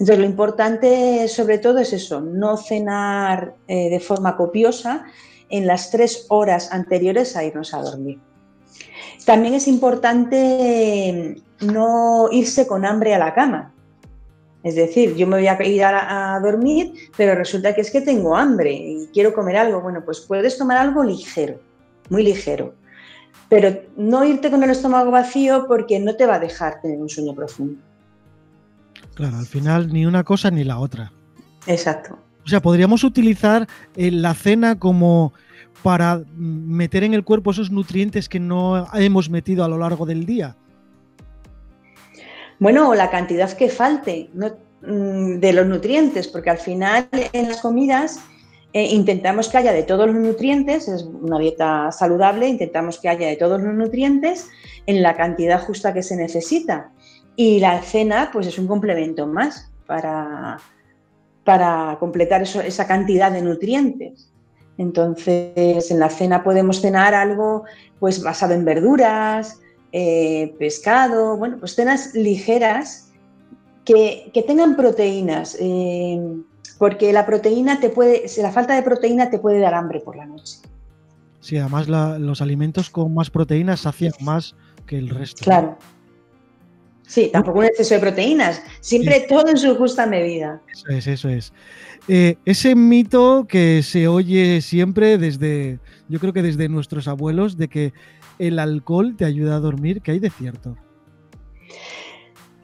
Entonces, 0.00 0.18
lo 0.18 0.24
importante 0.24 1.28
sobre 1.28 1.58
todo 1.58 1.78
es 1.78 1.92
eso, 1.92 2.22
no 2.22 2.56
cenar 2.56 3.54
eh, 3.68 3.90
de 3.90 4.00
forma 4.00 4.34
copiosa 4.34 5.04
en 5.50 5.66
las 5.66 5.90
tres 5.90 6.24
horas 6.30 6.72
anteriores 6.72 7.36
a 7.36 7.44
irnos 7.44 7.74
a 7.74 7.82
dormir. 7.82 8.18
También 9.26 9.52
es 9.52 9.68
importante 9.68 11.36
no 11.60 12.30
irse 12.32 12.66
con 12.66 12.86
hambre 12.86 13.14
a 13.14 13.18
la 13.18 13.34
cama. 13.34 13.74
Es 14.62 14.74
decir, 14.74 15.16
yo 15.16 15.26
me 15.26 15.36
voy 15.36 15.48
a 15.48 15.62
ir 15.66 15.84
a, 15.84 16.40
dormir, 16.42 16.94
pero 17.14 17.34
resulta 17.34 17.74
que 17.74 17.82
es 17.82 17.90
que 17.90 18.00
tengo 18.00 18.34
hambre 18.34 18.72
y 18.72 19.08
quiero 19.12 19.34
comer 19.34 19.58
algo. 19.58 19.82
Bueno, 19.82 20.02
pues 20.02 20.20
puedes 20.20 20.56
tomar 20.56 20.78
algo 20.78 21.04
ligero, 21.04 21.60
muy 22.08 22.22
ligero. 22.22 22.72
Pero 23.50 23.82
no 23.96 24.24
irte 24.24 24.50
con 24.50 24.62
el 24.62 24.70
estómago 24.70 25.10
vacío 25.10 25.66
porque 25.68 25.98
no 25.98 26.16
te 26.16 26.24
va 26.24 26.36
a 26.36 26.40
dejar 26.40 26.80
tener 26.80 26.98
un 26.98 27.08
sueño 27.10 27.34
profundo. 27.34 27.89
Claro, 29.20 29.36
al 29.36 29.46
final 29.46 29.92
ni 29.92 30.06
una 30.06 30.24
cosa 30.24 30.50
ni 30.50 30.64
la 30.64 30.78
otra. 30.78 31.12
Exacto. 31.66 32.18
O 32.42 32.48
sea, 32.48 32.62
podríamos 32.62 33.04
utilizar 33.04 33.68
eh, 33.94 34.10
la 34.10 34.32
cena 34.32 34.78
como 34.78 35.34
para 35.82 36.22
meter 36.34 37.04
en 37.04 37.12
el 37.12 37.22
cuerpo 37.22 37.50
esos 37.50 37.70
nutrientes 37.70 38.30
que 38.30 38.40
no 38.40 38.86
hemos 38.94 39.28
metido 39.28 39.62
a 39.62 39.68
lo 39.68 39.76
largo 39.76 40.06
del 40.06 40.24
día. 40.24 40.56
Bueno, 42.58 42.94
la 42.94 43.10
cantidad 43.10 43.52
que 43.52 43.68
falte 43.68 44.30
mm, 44.32 45.34
de 45.38 45.52
los 45.52 45.66
nutrientes, 45.66 46.26
porque 46.26 46.48
al 46.48 46.58
final 46.58 47.06
en 47.12 47.48
las 47.48 47.60
comidas 47.60 48.20
eh, 48.72 48.86
intentamos 48.86 49.50
que 49.50 49.58
haya 49.58 49.72
de 49.72 49.82
todos 49.82 50.06
los 50.06 50.16
nutrientes, 50.16 50.88
es 50.88 51.02
una 51.02 51.38
dieta 51.38 51.92
saludable, 51.92 52.48
intentamos 52.48 52.98
que 52.98 53.10
haya 53.10 53.28
de 53.28 53.36
todos 53.36 53.60
los 53.60 53.74
nutrientes 53.74 54.48
en 54.86 55.02
la 55.02 55.14
cantidad 55.14 55.60
justa 55.60 55.92
que 55.92 56.02
se 56.02 56.16
necesita. 56.16 56.90
Y 57.40 57.58
la 57.58 57.80
cena, 57.80 58.28
pues 58.30 58.46
es 58.48 58.58
un 58.58 58.66
complemento 58.66 59.26
más 59.26 59.72
para, 59.86 60.58
para 61.42 61.96
completar 61.98 62.42
esa 62.42 62.86
cantidad 62.86 63.32
de 63.32 63.40
nutrientes. 63.40 64.30
Entonces, 64.76 65.90
en 65.90 65.98
la 65.98 66.10
cena 66.10 66.44
podemos 66.44 66.82
cenar 66.82 67.14
algo 67.14 67.64
pues 67.98 68.22
basado 68.22 68.52
en 68.52 68.66
verduras, 68.66 69.58
eh, 69.90 70.54
pescado, 70.58 71.38
bueno, 71.38 71.56
pues 71.58 71.76
cenas 71.76 72.14
ligeras 72.14 73.10
que, 73.86 74.30
tengan 74.46 74.76
proteínas, 74.76 75.56
eh, 75.60 76.20
porque 76.76 77.10
la 77.10 77.24
proteína 77.24 77.80
te 77.80 77.88
puede, 77.88 78.26
la 78.36 78.52
falta 78.52 78.74
de 78.74 78.82
proteína 78.82 79.30
te 79.30 79.38
puede 79.38 79.60
dar 79.60 79.72
hambre 79.72 80.00
por 80.00 80.14
la 80.14 80.26
noche. 80.26 80.58
Sí, 81.40 81.56
además 81.56 81.88
los 81.88 82.42
alimentos 82.42 82.90
con 82.90 83.14
más 83.14 83.30
proteínas 83.30 83.80
sacian 83.80 84.12
más 84.20 84.56
que 84.84 84.98
el 84.98 85.08
resto. 85.08 85.42
Claro. 85.42 85.78
Sí, 87.10 87.28
tampoco 87.32 87.58
un 87.58 87.64
exceso 87.64 87.94
de 87.94 88.00
proteínas, 88.00 88.62
siempre 88.80 89.26
todo 89.28 89.48
en 89.48 89.56
su 89.56 89.74
justa 89.74 90.06
medida. 90.06 90.62
Eso 90.72 90.88
es, 90.90 91.06
eso 91.08 91.28
es. 91.28 91.52
Eh, 92.06 92.36
ese 92.44 92.76
mito 92.76 93.46
que 93.48 93.82
se 93.82 94.06
oye 94.06 94.60
siempre 94.60 95.18
desde, 95.18 95.80
yo 96.08 96.20
creo 96.20 96.32
que 96.32 96.40
desde 96.40 96.68
nuestros 96.68 97.08
abuelos, 97.08 97.56
de 97.56 97.66
que 97.66 97.92
el 98.38 98.60
alcohol 98.60 99.16
te 99.16 99.24
ayuda 99.24 99.56
a 99.56 99.58
dormir, 99.58 100.02
¿qué 100.02 100.12
hay 100.12 100.18
de 100.20 100.30
cierto? 100.30 100.76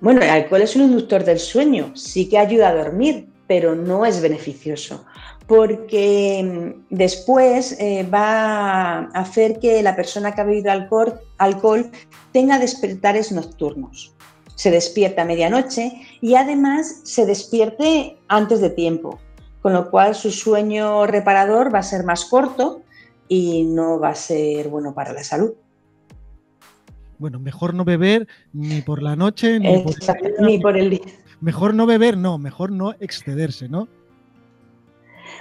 Bueno, 0.01 0.23
el 0.23 0.31
alcohol 0.31 0.63
es 0.63 0.77
un 0.77 0.83
inductor 0.83 1.25
del 1.25 1.41
sueño, 1.41 1.91
sí 1.97 2.29
que 2.29 2.39
ayuda 2.39 2.69
a 2.69 2.85
dormir, 2.85 3.27
pero 3.49 3.75
no 3.75 4.07
es 4.07 4.23
beneficioso, 4.23 5.05
porque 5.49 6.77
mm, 6.89 6.95
después 6.95 7.77
eh, 7.81 8.09
va 8.09 8.99
a 8.99 9.01
hacer 9.09 9.59
que 9.59 9.83
la 9.83 9.97
persona 9.97 10.37
que 10.37 10.41
ha 10.41 10.45
bebido 10.45 10.71
alcohol, 10.71 11.15
alcohol 11.37 11.91
tenga 12.31 12.61
despertares 12.61 13.33
nocturnos 13.33 14.16
se 14.57 14.71
despierta 14.71 15.23
a 15.23 15.25
medianoche 15.27 15.93
y 16.21 16.35
además 16.35 17.03
se 17.05 17.27
despierte 17.27 18.19
antes 18.27 18.61
de 18.61 18.71
tiempo, 18.71 19.21
con 19.63 19.73
lo 19.75 19.91
cual 19.91 20.15
su 20.15 20.33
sueño 20.33 21.07
reparador 21.07 21.73
va 21.73 21.79
a 21.81 21.85
ser 21.85 22.05
más 22.05 22.25
corto 22.25 22.83
y 23.29 23.65
no 23.65 24.01
va 24.01 24.09
a 24.09 24.15
ser 24.15 24.69
bueno 24.69 24.95
para 24.95 25.13
la 25.13 25.23
salud. 25.23 25.53
Bueno, 27.19 27.39
mejor 27.39 27.75
no 27.75 27.85
beber 27.85 28.27
ni 28.53 28.83
por 28.83 29.03
la 29.03 29.15
noche 29.15 29.61
ni, 29.61 30.59
por, 30.59 30.77
el 30.77 30.91
día. 30.91 31.01
Mejor 31.41 31.75
no 31.75 31.87
beber, 31.87 32.17
no, 32.17 32.39
mejor 32.39 32.73
no 32.73 32.95
excederse, 33.01 33.69
¿no? 33.69 33.89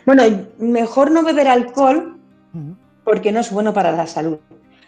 Bueno, 0.05 0.23
mejor 0.59 1.11
no 1.11 1.23
beber 1.23 1.47
alcohol 1.47 2.17
porque 3.03 3.31
no 3.31 3.39
es 3.39 3.51
bueno 3.51 3.73
para 3.73 3.91
la 3.91 4.07
salud. 4.07 4.39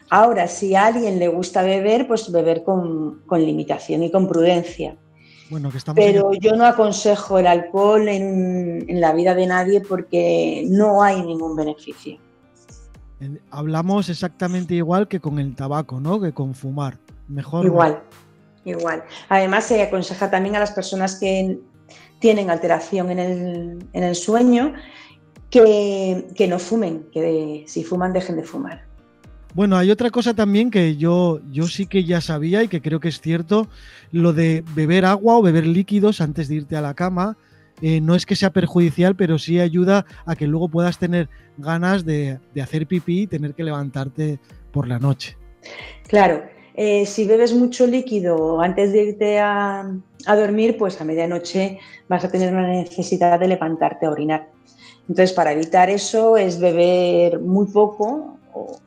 Ahora, 0.10 0.48
si 0.48 0.76
a 0.76 0.86
alguien 0.86 1.20
le 1.20 1.28
gusta 1.28 1.62
beber, 1.63 2.08
pues 2.08 2.32
beber 2.32 2.63
con, 2.63 3.22
limitación 3.32 4.04
y 4.04 4.12
con 4.12 4.28
prudencia. 4.28 4.96
Bueno, 5.50 5.70
que 5.70 5.80
Pero 5.96 6.34
yo 6.34 6.56
no 6.56 6.65
aconsejo 6.65 7.39
el 7.39 7.48
alcohol 7.48 8.08
en, 8.08 8.86
la 9.00 9.13
vida 9.13 9.34
de 9.36 9.48
nadie 9.48 9.82
porque 9.82 10.65
no 10.70 11.04
hay 11.04 11.22
ningún 11.22 11.56
beneficio. 11.56 12.17
Hablamos 13.50 14.10
exactamente 14.10 14.76
igual 14.76 15.08
que 15.08 15.20
con 15.20 15.39
el 15.39 15.56
tabaco, 15.56 16.00
¿no? 16.00 16.20
Que 16.22 16.34
con 16.34 16.54
fumar. 16.54 16.98
Mejor. 17.28 17.65
Igual, 17.65 18.02
igual. 18.63 19.04
Además, 19.28 19.65
se 19.65 19.82
aconseja 19.82 20.30
también 20.30 20.56
a 20.56 20.60
las 20.60 20.72
personas 20.72 21.20
que 21.20 21.60
tienen 22.20 22.50
alteración 22.50 23.10
en 23.12 23.89
el, 23.93 24.15
sueño 24.15 24.74
que, 25.50 26.28
que 26.36 26.48
no 26.48 26.60
fumen, 26.60 27.08
que 27.12 27.65
si 27.67 27.84
fuman 27.84 28.13
dejen 28.13 28.38
de 28.38 28.43
fumar. 28.43 28.87
Bueno, 29.58 29.76
hay 29.76 29.89
otra 29.89 30.12
cosa 30.12 30.36
también 30.36 30.70
que 30.70 30.98
yo, 30.98 31.39
yo 31.52 31.65
sí 31.65 31.88
que 31.88 32.04
ya 32.04 32.22
sabía 32.22 32.62
y 32.62 32.67
que 32.67 32.80
creo 32.80 33.00
que 33.00 33.08
es 33.08 33.20
cierto, 33.20 33.67
lo 34.12 34.32
de 34.32 34.63
beber 34.76 35.04
agua 35.04 35.36
o 35.36 35.41
beber 35.41 35.65
líquidos 35.65 36.22
antes 36.22 36.48
de 36.48 36.58
irte 36.58 36.76
a 36.76 36.82
la 36.82 36.93
cama. 36.93 37.38
Eh, 37.82 38.00
no 38.00 38.13
es 38.13 38.28
que 38.28 38.36
sea 38.36 38.52
perjudicial, 38.52 39.15
pero 39.15 39.39
sí 39.39 39.60
ayuda 39.60 40.06
a 40.28 40.36
que 40.36 40.46
luego 40.46 40.70
puedas 40.70 41.00
tener 41.00 41.28
ganas 41.58 42.06
de, 42.06 42.38
hacer 42.62 42.86
pipí 42.86 43.22
y 43.22 43.28
tener 43.28 43.56
que 43.56 43.63
levantarte 43.63 44.38
por 44.72 44.88
la 44.88 45.00
noche. 45.00 45.36
Claro, 46.08 46.43
eh, 46.76 47.08
si 47.08 47.26
bebes 47.26 47.52
mucho 47.52 47.88
líquido 47.88 48.62
antes 48.62 48.93
de 48.93 49.06
irte 49.06 49.39
a, 49.39 49.91
a, 50.28 50.36
dormir, 50.36 50.78
pues 50.78 51.02
a 51.02 51.04
medianoche 51.04 51.80
vas 52.08 52.24
a 52.24 52.30
tener 52.30 52.54
una 52.54 52.67
necesidad 52.67 53.39
de 53.39 53.48
levantarte 53.48 54.06
a 54.06 54.12
orinar. 54.12 54.52
Entonces, 55.10 55.34
para 55.34 55.52
evitar 55.52 55.89
eso 55.89 56.38
es 56.38 56.60
beber 56.60 57.39
muy 57.39 57.65
poco 57.65 58.38
o 58.54 58.78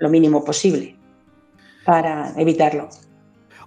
lo 0.00 0.08
mínimo 0.08 0.44
posible 0.44 0.96
para 1.84 2.32
evitarlo. 2.36 2.88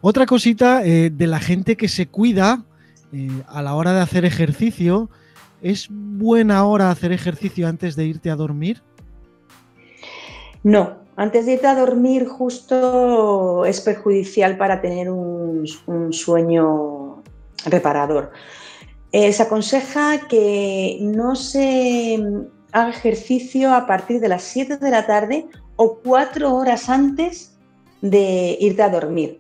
Otra 0.02 0.26
cosita 0.26 0.84
eh, 0.84 1.10
de 1.10 1.28
la 1.28 1.39
gente 1.39 1.78
que 1.78 1.88
se 1.88 2.08
cuida 2.08 2.65
eh, 3.13 3.30
a 3.48 3.62
la 3.62 3.76
hora 3.76 3.93
de 3.93 4.02
hacer 4.02 4.26
ejercicio, 4.26 5.10
¿es 5.62 5.88
buena 5.89 6.65
hora 6.65 6.91
hacer 6.91 7.13
ejercicio 7.13 7.67
antes 7.67 7.96
de 7.96 8.06
irte 8.06 8.30
a 8.30 8.36
dormir? 8.36 8.82
No, 10.63 10.96
antes 11.15 11.46
de 11.46 11.54
irte 11.54 11.67
a 11.67 11.76
dormir 11.76 12.28
justo 12.28 13.65
es 13.65 13.80
perjudicial 13.82 14.58
para 14.58 14.82
tener 14.82 15.10
un, 15.10 15.65
sueño 16.12 17.24
reparador. 17.65 18.32
Eh, 19.12 19.32
se 19.32 19.43
aconseja 19.43 20.28
que 20.28 20.98
no 21.02 21.36
se 21.36 22.19
haga 22.72 22.89
ejercicio 22.89 23.74
a 23.74 23.86
partir 23.86 24.19
de 24.19 24.28
las 24.28 24.43
7 24.43 24.78
de 24.78 24.91
la 24.91 25.06
tarde 25.06 25.46
o 25.84 26.00
cuatro 26.04 26.56
horas 26.56 26.89
antes 26.89 27.56
de 28.02 28.58
irte 28.60 28.82
a 28.82 28.89
dormir 28.89 29.39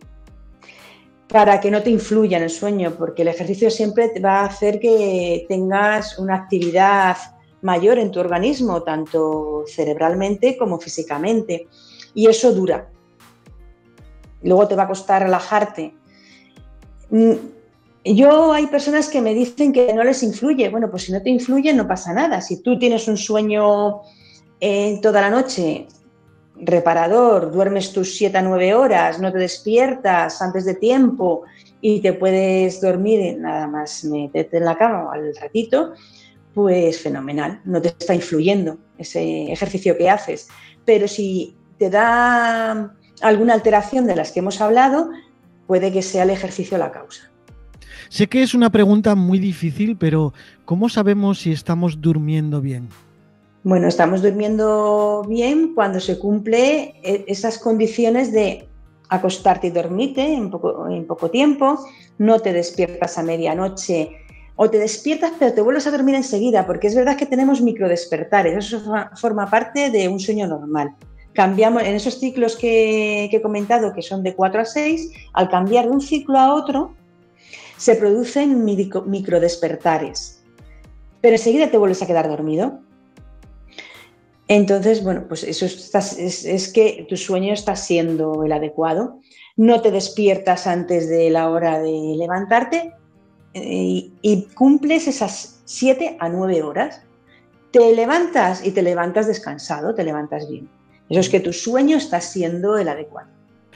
para 1.33 1.59
que 1.59 1.71
no 1.71 1.81
te 1.81 1.89
influya 1.89 2.37
en 2.37 2.43
el 2.43 2.49
sueño, 2.51 2.93
porque 2.95 3.23
el 3.23 3.29
ejercicio 3.29 3.71
siempre 3.71 4.11
va 4.19 4.41
a 4.41 4.45
hacer 4.45 4.79
que 4.79 5.45
tengas 5.47 6.19
una 6.19 6.35
actividad 6.35 7.17
mayor 7.63 7.97
en 7.97 8.11
tu 8.11 8.19
organismo, 8.19 8.83
tanto 8.83 9.63
cerebralmente 9.65 10.55
como 10.57 10.79
físicamente. 10.79 11.67
Y 12.13 12.27
eso 12.27 12.53
dura. 12.53 12.87
Luego 14.43 14.67
te 14.67 14.75
va 14.75 14.83
a 14.83 14.87
costar 14.87 15.23
relajarte. 15.23 15.95
Mm, 17.09 17.31
yo 18.05 18.53
hay 18.53 18.67
personas 18.67 19.09
que 19.09 19.21
me 19.21 19.33
dicen 19.33 19.73
que 19.73 19.91
no 19.91 20.03
les 20.03 20.21
influye. 20.21 20.69
Bueno, 20.69 20.91
pues 20.91 21.03
si 21.03 21.13
no 21.13 21.21
te 21.23 21.31
influye 21.31 21.73
no 21.73 21.87
pasa 21.87 22.13
nada. 22.13 22.41
Si 22.41 22.61
tú 22.61 22.77
tienes 22.77 23.07
un 23.07 23.17
sueño 23.17 24.01
eh, 24.59 24.99
toda 25.01 25.21
la 25.21 25.31
noche 25.31 25.87
reparador, 26.65 27.51
duermes 27.51 27.93
tus 27.93 28.15
7 28.15 28.37
a 28.37 28.41
9 28.41 28.73
horas, 28.73 29.19
no 29.19 29.31
te 29.31 29.39
despiertas 29.39 30.41
antes 30.41 30.65
de 30.65 30.75
tiempo 30.75 31.43
y 31.81 32.01
te 32.01 32.13
puedes 32.13 32.81
dormir 32.81 33.37
nada 33.37 33.67
más 33.67 34.03
meterte 34.05 34.57
en 34.57 34.65
la 34.65 34.77
cama 34.77 35.09
al 35.13 35.35
ratito, 35.35 35.93
pues 36.53 37.01
fenomenal, 37.01 37.61
no 37.65 37.81
te 37.81 37.89
está 37.89 38.13
influyendo 38.13 38.77
ese 38.97 39.51
ejercicio 39.51 39.97
que 39.97 40.09
haces. 40.09 40.47
Pero 40.85 41.07
si 41.07 41.55
te 41.77 41.89
da 41.89 42.95
alguna 43.21 43.53
alteración 43.53 44.05
de 44.05 44.15
las 44.15 44.31
que 44.31 44.39
hemos 44.39 44.61
hablado, 44.61 45.09
puede 45.67 45.91
que 45.91 46.01
sea 46.01 46.23
el 46.23 46.29
ejercicio 46.29 46.77
la 46.77 46.91
causa. 46.91 47.29
Sé 48.09 48.27
que 48.27 48.43
es 48.43 48.53
una 48.53 48.69
pregunta 48.69 49.15
muy 49.15 49.39
difícil, 49.39 49.97
pero 49.97 50.33
¿cómo 50.65 50.89
sabemos 50.89 51.39
si 51.39 51.51
estamos 51.51 51.99
durmiendo 51.99 52.61
bien? 52.61 52.89
Bueno, 53.65 53.87
estamos 53.87 54.21
durmiendo 54.21 55.23
bien 55.25 55.73
cuando 55.73 56.01
se 56.01 56.19
cumple 56.19 56.95
e, 57.01 57.23
esas 57.27 57.57
condiciones 57.57 58.33
de 58.33 58.67
acostarte 59.07 59.67
y 59.67 59.69
dormirte 59.69 60.33
en 60.33 60.49
poco, 60.49 61.29
tiempo, 61.31 61.79
no 62.17 62.39
te 62.41 62.51
despiertas 62.51 63.17
a 63.17 63.23
medianoche 63.23 64.17
o 64.57 64.69
te 64.69 64.79
despiertas 64.79 65.31
pero 65.39 65.53
te 65.53 65.61
vuelves 65.61 65.87
a 65.87 65.91
dormir 65.91 66.15
enseguida, 66.15 66.67
porque 66.67 66.87
es 66.87 66.95
verdad 66.95 67.15
que 67.15 67.25
tenemos 67.25 67.61
microdespertares, 67.61 68.57
eso 68.57 68.81
forma 69.15 69.49
parte 69.49 69.89
de 69.91 70.09
un 70.09 70.19
sueño 70.19 70.45
normal. 70.45 70.93
Cambiamos 71.31 71.83
en 71.83 71.95
esos 71.95 72.19
ciclos 72.19 72.57
que, 72.57 73.29
que 73.31 73.37
he 73.37 73.41
comentado, 73.41 73.93
que 73.93 74.01
son 74.01 74.23
de 74.23 74.35
4 74.35 74.59
a 74.59 74.65
6, 74.65 75.09
al 75.31 75.49
cambiar 75.49 75.85
de 75.85 75.91
un 75.91 76.01
ciclo 76.01 76.37
a 76.37 76.53
otro, 76.53 76.93
se 77.77 77.95
producen 77.95 78.65
microdespertares, 78.65 80.43
pero 81.21 81.35
enseguida 81.35 81.71
te 81.71 81.77
vuelves 81.77 82.01
a 82.01 82.07
quedar 82.07 82.27
dormido. 82.27 82.82
Entonces, 84.47 85.03
bueno, 85.03 85.25
pues 85.27 85.43
eso 85.43 85.65
es, 85.65 86.71
que 86.73 87.05
tu 87.07 87.15
sueño 87.15 87.53
está 87.53 87.75
siendo 87.75 88.43
el 88.43 88.51
adecuado. 88.51 89.19
No 89.55 89.81
te 89.81 89.91
despiertas 89.91 90.67
antes 90.67 91.07
de 91.07 91.29
la 91.29 91.49
hora 91.49 91.79
de 91.79 92.15
levantarte 92.17 92.93
eh, 93.53 94.11
y, 94.21 94.47
cumples 94.53 95.07
esas 95.07 95.61
7 95.65 96.17
a 96.19 96.29
9 96.29 96.63
horas. 96.63 97.01
Te 97.71 97.95
levantas 97.95 98.65
y 98.65 98.71
te 98.71 98.81
levantas 98.81 99.27
descansado, 99.27 99.95
te 99.95 100.03
levantas 100.03 100.49
bien. 100.49 100.69
Eso 101.09 101.21
es 101.21 101.29
que 101.29 101.39
tu 101.39 101.53
sueño 101.53 101.97
está 101.97 102.19
siendo 102.19 102.77
el 102.77 102.89
adecuado. 102.89 103.29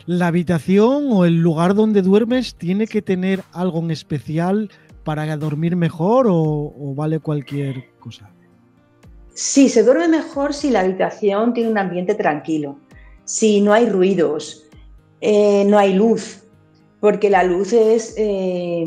¿La 0.06 0.28
habitación 0.28 1.08
o 1.12 1.26
el 1.26 1.42
lugar 1.42 1.76
donde 1.76 2.02
duermes 2.02 2.56
tiene 2.56 2.88
que 2.88 3.02
tener 3.02 3.42
algo 3.52 3.80
en 3.80 3.92
especial 3.92 4.70
para 5.04 5.36
dormir 5.38 5.76
mejor 5.76 6.28
o 6.30 6.94
vale 6.96 7.20
cualquier 7.20 7.86
cosa? 8.00 8.30
Sí, 9.38 9.70
se 9.70 9.84
duerme 9.84 10.08
mejor 10.08 10.52
si 10.52 10.72
la 10.72 10.80
habitación 10.80 11.54
tiene 11.54 11.70
un 11.70 11.78
ambiente 11.78 12.16
tranquilo, 12.16 12.80
si 13.24 13.62
no 13.62 13.72
hay 13.72 13.88
ruidos, 13.88 14.66
eh, 15.22 15.64
no 15.64 15.78
hay 15.78 15.94
luz, 15.94 16.44
porque 17.00 17.30
la 17.30 17.44
luz 17.44 17.72
es 17.72 18.16
eh, 18.18 18.84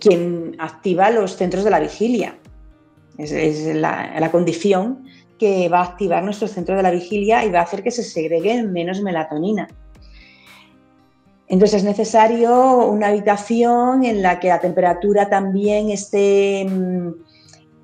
quien 0.00 0.56
activa 0.58 1.10
los 1.10 1.36
centros 1.36 1.62
de 1.64 1.70
la 1.72 1.78
vigilia. 1.78 2.38
Es, 3.18 3.66
la, 3.74 4.30
condición 4.32 5.04
que 5.38 5.68
va 5.68 5.80
a 5.80 5.84
activar 5.84 6.24
nuestros 6.24 6.52
centros 6.52 6.78
de 6.78 6.82
la 6.82 6.90
vigilia 6.90 7.44
y 7.44 7.50
va 7.50 7.58
a 7.58 7.64
hacer 7.64 7.82
que 7.82 7.90
se 7.90 8.02
segregue 8.02 8.62
menos 8.62 9.02
melatonina. 9.02 9.68
Entonces 11.48 11.82
es 11.82 11.84
necesario 11.84 12.86
una 12.86 13.08
habitación 13.08 14.04
en 14.04 14.22
la 14.22 14.40
que 14.40 14.48
la 14.48 14.60
temperatura 14.60 15.28
también 15.28 15.90
esté 15.90 16.64
mm, 16.66 17.29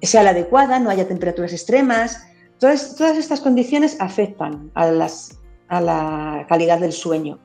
sea 0.02 0.22
la 0.22 0.30
adecuada, 0.30 0.78
no 0.78 0.90
haya 0.90 1.08
temperaturas 1.08 1.52
extremas. 1.52 2.26
Todas, 2.58 2.96
todas 2.96 3.16
estas 3.16 3.40
condiciones 3.40 4.00
afectan 4.00 4.70
a, 4.74 4.86
las, 4.86 5.38
a 5.68 5.80
la 5.80 6.46
calidad 6.48 6.80
del 6.80 6.92
sueño. 6.92 7.38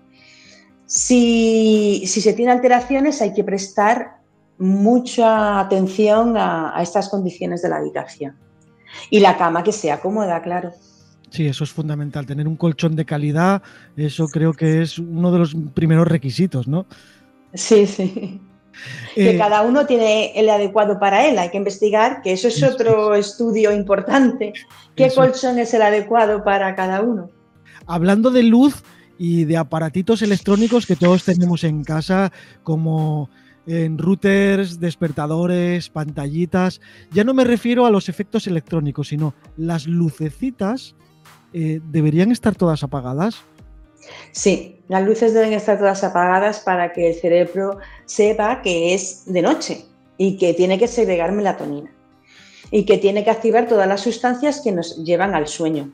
Si, 0.85 2.03
se 2.05 2.33
tiene 2.33 2.51
alteraciones 2.51 3.21
hay 3.21 3.33
que 3.33 3.43
prestar 3.43 4.17
mucha 4.57 5.59
atención 5.59 6.35
a, 6.37 6.77
estas 6.81 7.09
condiciones 7.09 7.61
de 7.61 7.69
la 7.69 7.77
habitación. 7.77 8.35
Y 9.09 9.21
la 9.21 9.37
cama 9.37 9.63
que 9.63 9.71
sea 9.71 10.01
cómoda, 10.01 10.41
claro. 10.41 10.71
Sí, 11.29 11.47
eso 11.47 11.63
es 11.63 11.71
fundamental. 11.71 12.25
Tener 12.25 12.47
un 12.47 12.57
colchón 12.57 12.95
de 12.95 13.05
calidad, 13.05 13.61
eso 13.95 14.27
creo 14.27 14.53
que 14.53 14.81
es 14.81 14.99
uno 14.99 15.31
de 15.31 15.39
los 15.39 15.55
primeros 15.73 16.07
requisitos, 16.07 16.67
¿no? 16.67 16.85
Sí, 17.53 17.87
sí 17.87 18.41
que 19.15 19.31
eh, 19.31 19.37
cada 19.37 19.61
uno 19.61 19.85
tiene 19.85 20.31
el 20.39 20.49
adecuado 20.49 20.99
para 20.99 21.27
él. 21.27 21.37
Hay 21.39 21.49
que 21.49 21.57
investigar, 21.57 22.21
que 22.21 22.33
eso 22.33 22.47
es 22.47 22.61
otro 22.63 23.15
estudio 23.15 23.71
importante. 23.73 24.53
¿Qué 24.95 25.11
colchón 25.11 25.59
es 25.59 25.73
el 25.73 25.81
adecuado 25.81 26.43
para 26.43 26.75
cada 26.75 27.01
uno? 27.01 27.29
Hablando 27.87 28.31
de 28.31 28.43
luz 28.43 28.83
y 29.17 29.45
de 29.45 29.57
aparatitos 29.57 30.21
electrónicos 30.21 30.85
que 30.85 30.95
todos 30.95 31.23
tenemos 31.23 31.63
en 31.63 31.83
casa, 31.83 32.31
como 32.63 33.29
en 33.67 33.97
routers, 33.97 34.79
despertadores, 34.79 35.89
pantallitas, 35.89 36.81
ya 37.11 37.23
no 37.23 37.33
me 37.33 37.43
refiero 37.43 37.85
a 37.85 37.91
los 37.91 38.09
efectos 38.09 38.47
electrónicos, 38.47 39.09
sino 39.09 39.33
las 39.57 39.85
lucecitas 39.85 40.95
eh, 41.53 41.81
deberían 41.83 42.31
estar 42.31 42.55
todas 42.55 42.83
apagadas. 42.83 43.43
Sí, 44.31 44.81
las 44.87 45.03
luces 45.03 45.33
deben 45.33 45.53
estar 45.53 45.77
todas 45.77 46.03
apagadas 46.03 46.59
para 46.59 46.93
que 46.93 47.09
el 47.09 47.15
cerebro 47.15 47.79
sepa 48.05 48.61
que 48.61 48.93
es 48.93 49.23
de 49.25 49.41
noche 49.41 49.85
y 50.17 50.37
que 50.37 50.53
tiene 50.53 50.77
que 50.77 50.87
segregar 50.87 51.31
melatonina 51.31 51.91
y 52.71 52.85
que 52.85 52.97
tiene 52.97 53.23
que 53.23 53.29
activar 53.29 53.67
todas 53.67 53.87
las 53.87 54.01
sustancias 54.01 54.61
que 54.61 54.71
nos 54.71 55.03
llevan 55.03 55.35
al 55.35 55.47
sueño. 55.47 55.91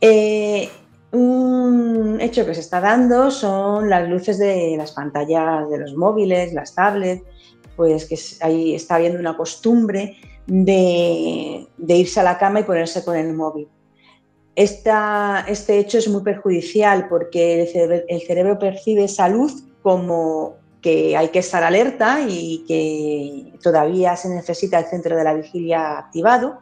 Eh, 0.00 0.68
un 1.12 2.18
hecho 2.20 2.44
que 2.44 2.54
se 2.54 2.60
está 2.60 2.80
dando 2.80 3.30
son 3.30 3.88
las 3.88 4.08
luces 4.08 4.38
de 4.38 4.74
las 4.76 4.92
pantallas 4.92 5.70
de 5.70 5.78
los 5.78 5.94
móviles, 5.94 6.52
las 6.52 6.74
tablets, 6.74 7.22
pues 7.76 8.06
que 8.06 8.18
ahí 8.44 8.74
está 8.74 8.96
habiendo 8.96 9.18
una 9.18 9.36
costumbre 9.36 10.16
de 10.46 11.66
irse 11.88 12.20
a 12.20 12.22
la 12.22 12.38
cama 12.38 12.60
y 12.60 12.64
ponerse 12.64 13.04
con 13.04 13.16
el 13.16 13.32
móvil 13.32 13.68
este 14.56 15.78
hecho 15.78 15.98
es 15.98 16.08
muy 16.08 16.22
perjudicial 16.22 17.08
porque 17.08 17.62
el 18.08 18.20
cerebro, 18.20 18.58
percibe 18.58 19.04
esa 19.04 19.28
luz 19.28 19.64
como 19.82 20.56
que 20.80 21.16
hay 21.16 21.28
que 21.28 21.40
estar 21.40 21.62
alerta 21.62 22.20
y 22.26 22.64
que 22.66 23.58
todavía 23.62 24.16
se 24.16 24.28
necesita 24.30 24.78
el 24.78 24.86
centro 24.86 25.16
de 25.16 25.24
la 25.24 25.34
vigilia 25.34 25.98
activado 25.98 26.58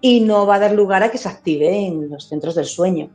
y 0.00 0.20
no 0.20 0.46
va 0.46 0.56
a 0.56 0.58
dar 0.60 0.72
lugar 0.72 1.02
a 1.02 1.10
que 1.10 1.18
se 1.18 1.28
active 1.28 1.86
en 1.86 2.10
los 2.10 2.28
centros 2.28 2.54
del 2.54 2.66
sueño. 2.66 3.10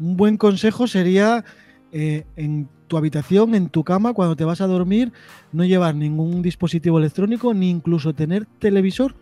Un 0.00 0.16
buen 0.16 0.36
consejo 0.36 0.88
sería 0.88 1.44
eh, 1.92 2.24
en 2.36 2.68
tu 2.88 2.96
habitación, 2.96 3.54
en 3.54 3.68
tu 3.68 3.84
cama, 3.84 4.12
cuando 4.12 4.34
te 4.34 4.44
vas 4.44 4.60
a 4.60 4.66
dormir, 4.66 5.12
no 5.52 5.64
llevar 5.64 5.94
ningún 5.94 6.42
dispositivo 6.42 6.98
electrónico 6.98 7.54
ni 7.54 7.70
incluso 7.70 8.12
tener 8.12 8.46
televisor. 8.58 9.14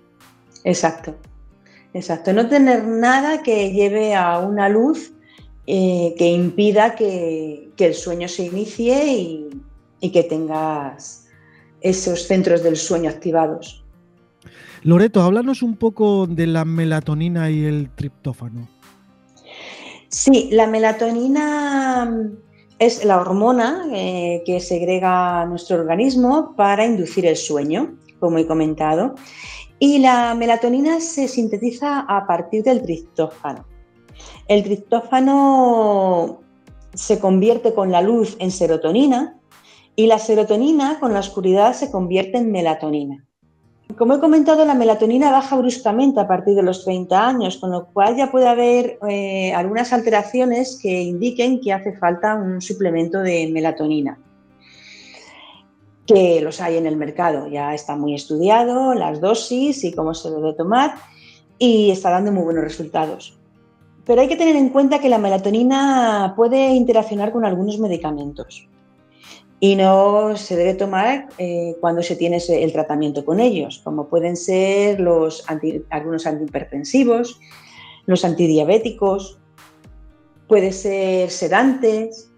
Exacto, 0.64 1.16
Exacto, 1.92 2.32
no 2.32 2.48
tener 2.48 2.86
nada 2.86 3.42
que 3.42 3.72
lleve 3.72 4.14
a 4.14 4.38
una 4.38 4.68
luz 4.68 5.12
eh, 5.66 6.14
que 6.16 6.28
impida 6.30 6.94
que, 6.94 7.70
el 7.78 7.94
sueño 7.94 8.28
se 8.28 8.44
inicie 8.44 9.48
y, 10.00 10.10
que 10.10 10.22
tengas 10.22 11.26
esos 11.80 12.26
centros 12.26 12.62
del 12.62 12.76
sueño 12.76 13.08
activados. 13.08 13.82
Loreto, 14.82 15.22
háblanos 15.22 15.62
un 15.62 15.76
poco 15.76 16.26
de 16.26 16.46
la 16.46 16.64
melatonina 16.64 17.50
y 17.50 17.64
el 17.64 17.90
triptófano. 17.90 18.68
Sí, 20.08 20.48
la 20.52 20.66
melatonina 20.66 22.30
es 22.78 23.04
la 23.04 23.20
hormona 23.20 23.86
eh, 23.92 24.42
que 24.44 24.60
segrega 24.60 25.46
nuestro 25.46 25.76
organismo 25.76 26.54
para 26.56 26.84
inducir 26.84 27.26
el 27.26 27.36
sueño, 27.36 27.94
como 28.18 28.38
he 28.38 28.46
comentado. 28.46 29.14
Y 29.82 29.98
la 29.98 30.34
melatonina 30.34 31.00
se 31.00 31.26
sintetiza 31.26 32.00
a 32.00 32.26
partir 32.26 32.62
del 32.62 32.82
triptófano. 32.82 33.64
El 34.46 34.62
triptófano 34.62 36.42
se 36.92 37.18
convierte 37.18 37.72
con 37.72 37.90
la 37.90 38.02
luz 38.02 38.36
en 38.40 38.50
serotonina 38.50 39.38
y 39.96 40.06
la 40.06 40.18
serotonina 40.18 41.00
con 41.00 41.14
la 41.14 41.20
oscuridad 41.20 41.72
se 41.72 41.90
convierte 41.90 42.36
en 42.36 42.52
melatonina. 42.52 43.24
Como 43.96 44.14
he 44.14 44.20
comentado, 44.20 44.66
la 44.66 44.74
melatonina 44.74 45.32
baja 45.32 45.56
bruscamente 45.56 46.20
a 46.20 46.28
partir 46.28 46.56
de 46.56 46.62
los 46.62 46.84
30 46.84 47.26
años, 47.28 47.56
con 47.56 47.70
lo 47.70 47.86
cual 47.86 48.16
ya 48.16 48.30
puede 48.30 48.48
haber 48.48 48.98
eh, 49.08 49.54
algunas 49.54 49.94
alteraciones 49.94 50.78
que 50.80 51.00
indiquen 51.00 51.58
que 51.62 51.72
hace 51.72 51.96
falta 51.96 52.34
un 52.34 52.60
suplemento 52.60 53.20
de 53.20 53.48
melatonina 53.50 54.18
que 56.12 56.40
los 56.40 56.60
hay 56.60 56.76
en 56.76 56.86
el 56.86 56.96
mercado. 56.96 57.46
Ya 57.48 57.72
está 57.74 57.96
muy 57.96 58.14
estudiado 58.14 58.94
las 58.94 59.20
dosis 59.20 59.84
y 59.84 59.92
cómo 59.92 60.14
se 60.14 60.30
debe 60.30 60.54
tomar. 60.54 60.94
y 61.58 61.90
está 61.90 62.10
dando 62.10 62.32
muy 62.32 62.42
buenos 62.42 62.64
resultados. 62.64 63.38
Pero 64.06 64.22
hay 64.22 64.28
que 64.28 64.36
tener 64.36 64.56
en 64.56 64.70
cuenta 64.70 64.98
que 64.98 65.10
la 65.10 65.18
melatonina 65.18 66.32
puede 66.34 66.68
interaccionar 66.70 67.32
con 67.32 67.44
algunos 67.44 67.78
medicamentos 67.78 68.66
y 69.60 69.76
no 69.76 70.38
se 70.38 70.56
debe 70.56 70.72
tomar 70.72 71.28
eh, 71.36 71.76
cuando 71.80 72.02
se 72.02 72.16
tiene 72.16 72.38
el 72.48 72.72
tratamiento 72.72 73.26
con 73.26 73.40
ellos, 73.40 73.82
como 73.84 74.08
pueden 74.08 74.36
ser 74.36 74.98
los 75.00 75.44
algunos 75.90 76.26
antihipertensivos, 76.26 77.38
los 78.06 78.24
antidiabéticos, 78.24 79.38
puede 80.48 80.72
ser 80.72 81.30
sedantes, 81.30 82.29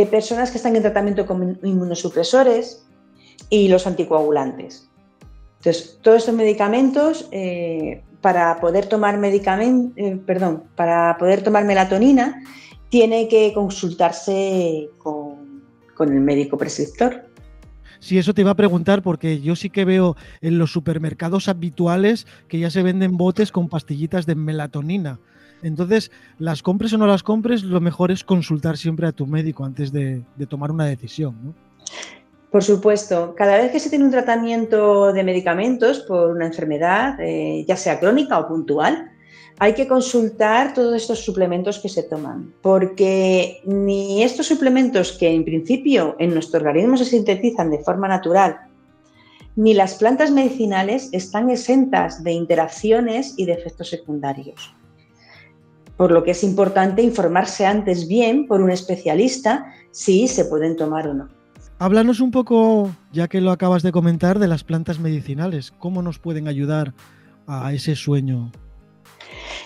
eh, 0.00 0.06
personas 0.06 0.50
que 0.50 0.58
están 0.58 0.76
en 0.76 0.82
tratamiento 0.82 1.26
con 1.26 1.58
inmunosupresores 1.62 2.86
y 3.50 3.68
los 3.68 3.86
anticoagulantes. 3.86 4.88
Entonces, 5.58 5.98
todos 6.02 6.18
estos 6.18 6.34
medicamentos, 6.34 7.28
eh, 7.30 8.02
para 8.20 8.60
poder 8.60 8.86
tomar 8.86 9.18
medicamento, 9.18 9.94
perdón, 10.26 10.64
para 10.76 11.16
poder 11.18 11.42
tomar 11.42 11.64
melatonina, 11.64 12.42
tiene 12.88 13.28
que 13.28 13.52
consultarse 13.52 14.88
con 14.98 15.42
con 15.94 16.12
el 16.12 16.20
médico 16.20 16.58
prescriptor. 16.58 17.28
Sí, 18.00 18.18
eso 18.18 18.34
te 18.34 18.40
iba 18.40 18.50
a 18.50 18.56
preguntar 18.56 19.02
porque 19.02 19.40
yo 19.40 19.54
sí 19.54 19.70
que 19.70 19.84
veo 19.84 20.16
en 20.40 20.58
los 20.58 20.72
supermercados 20.72 21.48
habituales 21.48 22.26
que 22.48 22.58
ya 22.58 22.70
se 22.70 22.82
venden 22.82 23.16
botes 23.16 23.52
con 23.52 23.68
pastillitas 23.68 24.26
de 24.26 24.34
melatonina. 24.34 25.20
Entonces, 25.62 26.10
las 26.38 26.62
compres 26.62 26.92
o 26.92 26.98
no 26.98 27.06
las 27.06 27.22
compres, 27.22 27.62
lo 27.62 27.80
mejor 27.80 28.10
es 28.10 28.24
consultar 28.24 28.76
siempre 28.76 29.06
a 29.06 29.12
tu 29.12 29.26
médico 29.26 29.64
antes 29.64 29.92
de, 29.92 30.22
tomar 30.48 30.70
una 30.70 30.86
decisión. 30.86 31.54
Por 32.50 32.62
supuesto, 32.62 33.34
cada 33.36 33.56
vez 33.56 33.72
que 33.72 33.80
se 33.80 33.88
tiene 33.88 34.04
un 34.04 34.10
tratamiento 34.10 35.12
de 35.12 35.24
medicamentos 35.24 36.00
por 36.00 36.32
una 36.32 36.46
enfermedad, 36.46 37.18
eh, 37.20 37.64
ya 37.66 37.76
sea 37.76 37.98
crónica 37.98 38.38
o 38.38 38.48
puntual, 38.48 39.10
hay 39.58 39.74
que 39.74 39.86
consultar 39.86 40.74
todos 40.74 40.94
estos 40.96 41.24
suplementos 41.24 41.78
que 41.78 41.88
se 41.88 42.02
toman, 42.02 42.52
porque 42.62 43.60
ni 43.64 44.22
estos 44.22 44.46
suplementos 44.46 45.12
que 45.12 45.32
en 45.32 45.44
principio 45.44 46.16
en 46.18 46.34
nuestro 46.34 46.60
organismo 46.60 46.96
se 46.96 47.04
sintetizan 47.04 47.70
de 47.70 47.78
forma 47.78 48.08
natural, 48.08 48.56
ni 49.54 49.74
las 49.74 49.94
plantas 49.94 50.30
medicinales 50.30 51.10
están 51.12 51.50
exentas 51.50 52.24
de 52.24 52.32
interacciones 52.32 53.34
y 53.36 53.44
de 53.44 53.52
efectos 53.52 53.90
secundarios. 53.90 54.74
Por 56.02 56.10
lo 56.10 56.24
que 56.24 56.32
es 56.32 56.42
importante 56.42 57.00
informarse 57.00 57.64
antes 57.64 58.08
bien 58.08 58.48
por 58.48 58.60
un 58.60 58.72
especialista 58.72 59.72
si 59.92 60.26
se 60.26 60.44
pueden 60.46 60.76
tomar 60.76 61.06
o 61.06 61.14
no. 61.14 61.28
Háblanos 61.78 62.18
un 62.18 62.32
poco, 62.32 62.90
ya 63.12 63.28
que 63.28 63.40
lo 63.40 63.52
acabas 63.52 63.84
de 63.84 63.92
comentar, 63.92 64.40
de 64.40 64.48
las 64.48 64.64
plantas 64.64 64.98
medicinales. 64.98 65.70
¿Cómo 65.78 66.02
nos 66.02 66.18
pueden 66.18 66.48
ayudar 66.48 66.92
a 67.46 67.72
ese 67.72 67.94
sueño 67.94 68.50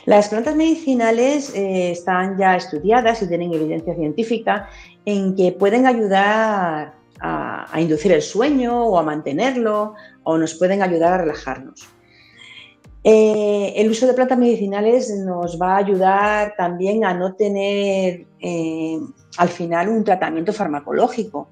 las 0.04 0.28
plantas 0.28 0.54
medicinales 0.54 1.54
eh, 1.54 1.92
están 1.92 2.36
ya 2.36 2.54
estudiadas 2.54 3.22
y 3.22 3.28
tienen 3.28 3.54
evidencia 3.54 3.94
científica 3.94 4.68
en 5.06 5.34
que 5.34 5.52
pueden 5.52 5.86
ayudar 5.86 6.96
a, 7.18 7.80
inducir 7.80 8.12
el 8.12 8.20
sueño 8.20 8.84
o 8.84 8.98
a 8.98 9.02
mantenerlo 9.02 9.94
o 10.22 10.36
nos 10.36 10.54
pueden 10.54 10.82
ayudar 10.82 11.14
a 11.14 11.18
relajarnos. 11.18 11.88
Eh, 13.08 13.72
el 13.76 13.88
uso 13.88 14.04
de 14.04 14.14
plantas 14.14 14.36
medicinales 14.36 15.16
nos 15.24 15.62
va 15.62 15.74
a 15.74 15.76
ayudar 15.76 16.54
también 16.56 17.04
a 17.04 17.14
no 17.14 17.36
tener 17.36 18.26
eh, 18.40 18.98
al 19.36 19.48
final 19.48 19.90
un 19.90 20.02
tratamiento 20.02 20.52
farmacológico, 20.52 21.48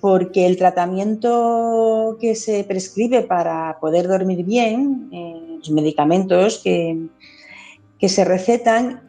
porque 0.00 0.46
el 0.46 0.56
tratamiento 0.56 2.16
que 2.20 2.36
se 2.36 2.62
prescribe 2.62 3.22
para 3.22 3.78
poder 3.80 4.06
dormir 4.06 4.44
bien, 4.44 5.10
los 5.58 5.70
medicamentos 5.72 6.60
que, 6.62 7.08
que 7.98 8.08
se 8.08 8.24
recetan 8.24 9.02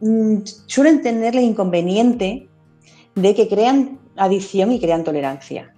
mm, 0.00 0.36
suelen 0.66 1.02
tener 1.02 1.34
el 1.34 1.42
inconveniente 1.42 2.48
de 3.16 3.34
que 3.34 3.48
crean 3.48 3.98
adicción 4.16 4.70
y 4.70 4.78
crean 4.78 5.02
tolerancia. 5.02 5.74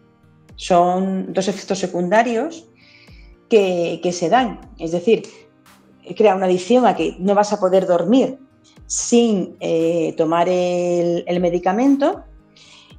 Son 0.57 1.33
dos 1.33 1.49
efectos 1.49 1.79
secundarios 1.79 2.68
que, 3.49 4.11
se 4.13 4.29
dan. 4.29 4.61
Es 4.79 4.93
decir, 4.93 5.23
crea 6.17 6.35
una 6.35 6.47
adicción 6.47 6.87
a 6.87 6.95
que 6.95 7.17
no 7.19 7.35
vas 7.35 7.53
a 7.53 7.61
poder 7.61 7.87
dormir 7.87 8.39
sin 8.87 9.57
eh, 9.61 10.15
tomar 10.17 10.49
el, 10.49 11.41
medicamento 11.41 12.25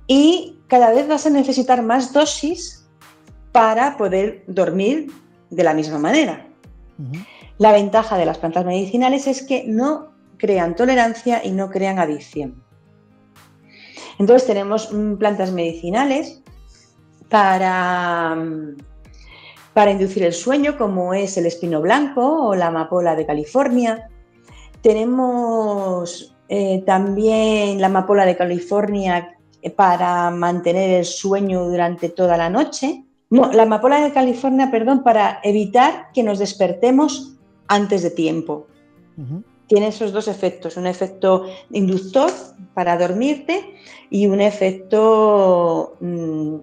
y 0.08 0.60
cada 0.68 0.92
vez 0.92 1.08
vas 1.08 1.26
a 1.26 1.30
necesitar 1.30 1.82
más 1.82 2.14
dosis 2.14 2.88
para 3.52 3.98
poder 3.98 4.44
dormir 4.48 5.12
de 5.50 5.64
la 5.64 5.74
misma 5.74 5.98
manera. 5.98 6.48
La 7.58 7.72
ventaja 7.72 8.18
de 8.18 8.26
las 8.26 8.38
plantas 8.38 8.66
medicinales 8.66 9.26
es 9.28 9.44
que 9.44 9.64
no 9.66 10.14
crean 10.38 10.76
tolerancia 10.76 11.42
y 11.44 11.52
no 11.52 11.70
crean 11.70 12.00
adicción. 12.00 12.64
Entonces 14.20 14.48
tenemos 14.48 14.92
mm, 14.92 15.16
plantas 15.16 15.52
medicinales 15.52 16.42
para, 17.30 18.36
mm, 18.36 18.78
para 19.80 19.92
inducir 19.92 20.24
el 20.24 20.34
sueño, 20.34 20.78
como 20.78 21.14
es 21.14 21.38
el 21.38 21.46
espino 21.46 21.80
blanco 21.80 22.50
o 22.50 22.54
la 22.54 22.68
amapola 22.68 23.16
de 23.16 23.26
California. 23.26 24.10
Tenemos 24.82 26.36
eh, 26.50 26.84
también 26.86 27.80
la 27.80 27.88
amapola 27.88 28.26
de 28.26 28.36
California 28.36 29.38
eh, 29.62 29.70
para 29.70 30.32
mantener 30.32 30.90
el 30.90 31.06
sueño 31.06 31.64
durante 31.70 32.10
toda 32.10 32.36
la 32.36 32.50
noche. 32.50 33.06
la 33.30 33.64
amapola 33.64 34.02
de 34.02 34.12
California, 34.12 34.70
perdón, 34.70 35.02
para 35.02 35.40
evitar 35.44 36.12
que 36.14 36.24
nos 36.24 36.40
despertemos 36.40 37.38
antes 37.70 38.04
de 38.04 38.10
tiempo. 38.10 38.68
Tiene 39.68 39.88
esos 39.88 40.12
dos 40.12 40.28
efectos, 40.28 40.76
un 40.76 40.88
efecto 40.88 41.46
inductor 41.72 42.30
para 42.74 42.98
dormirte 42.98 43.76
y 44.10 44.28
un 44.28 44.42
efecto 44.42 45.96
mm, 46.02 46.56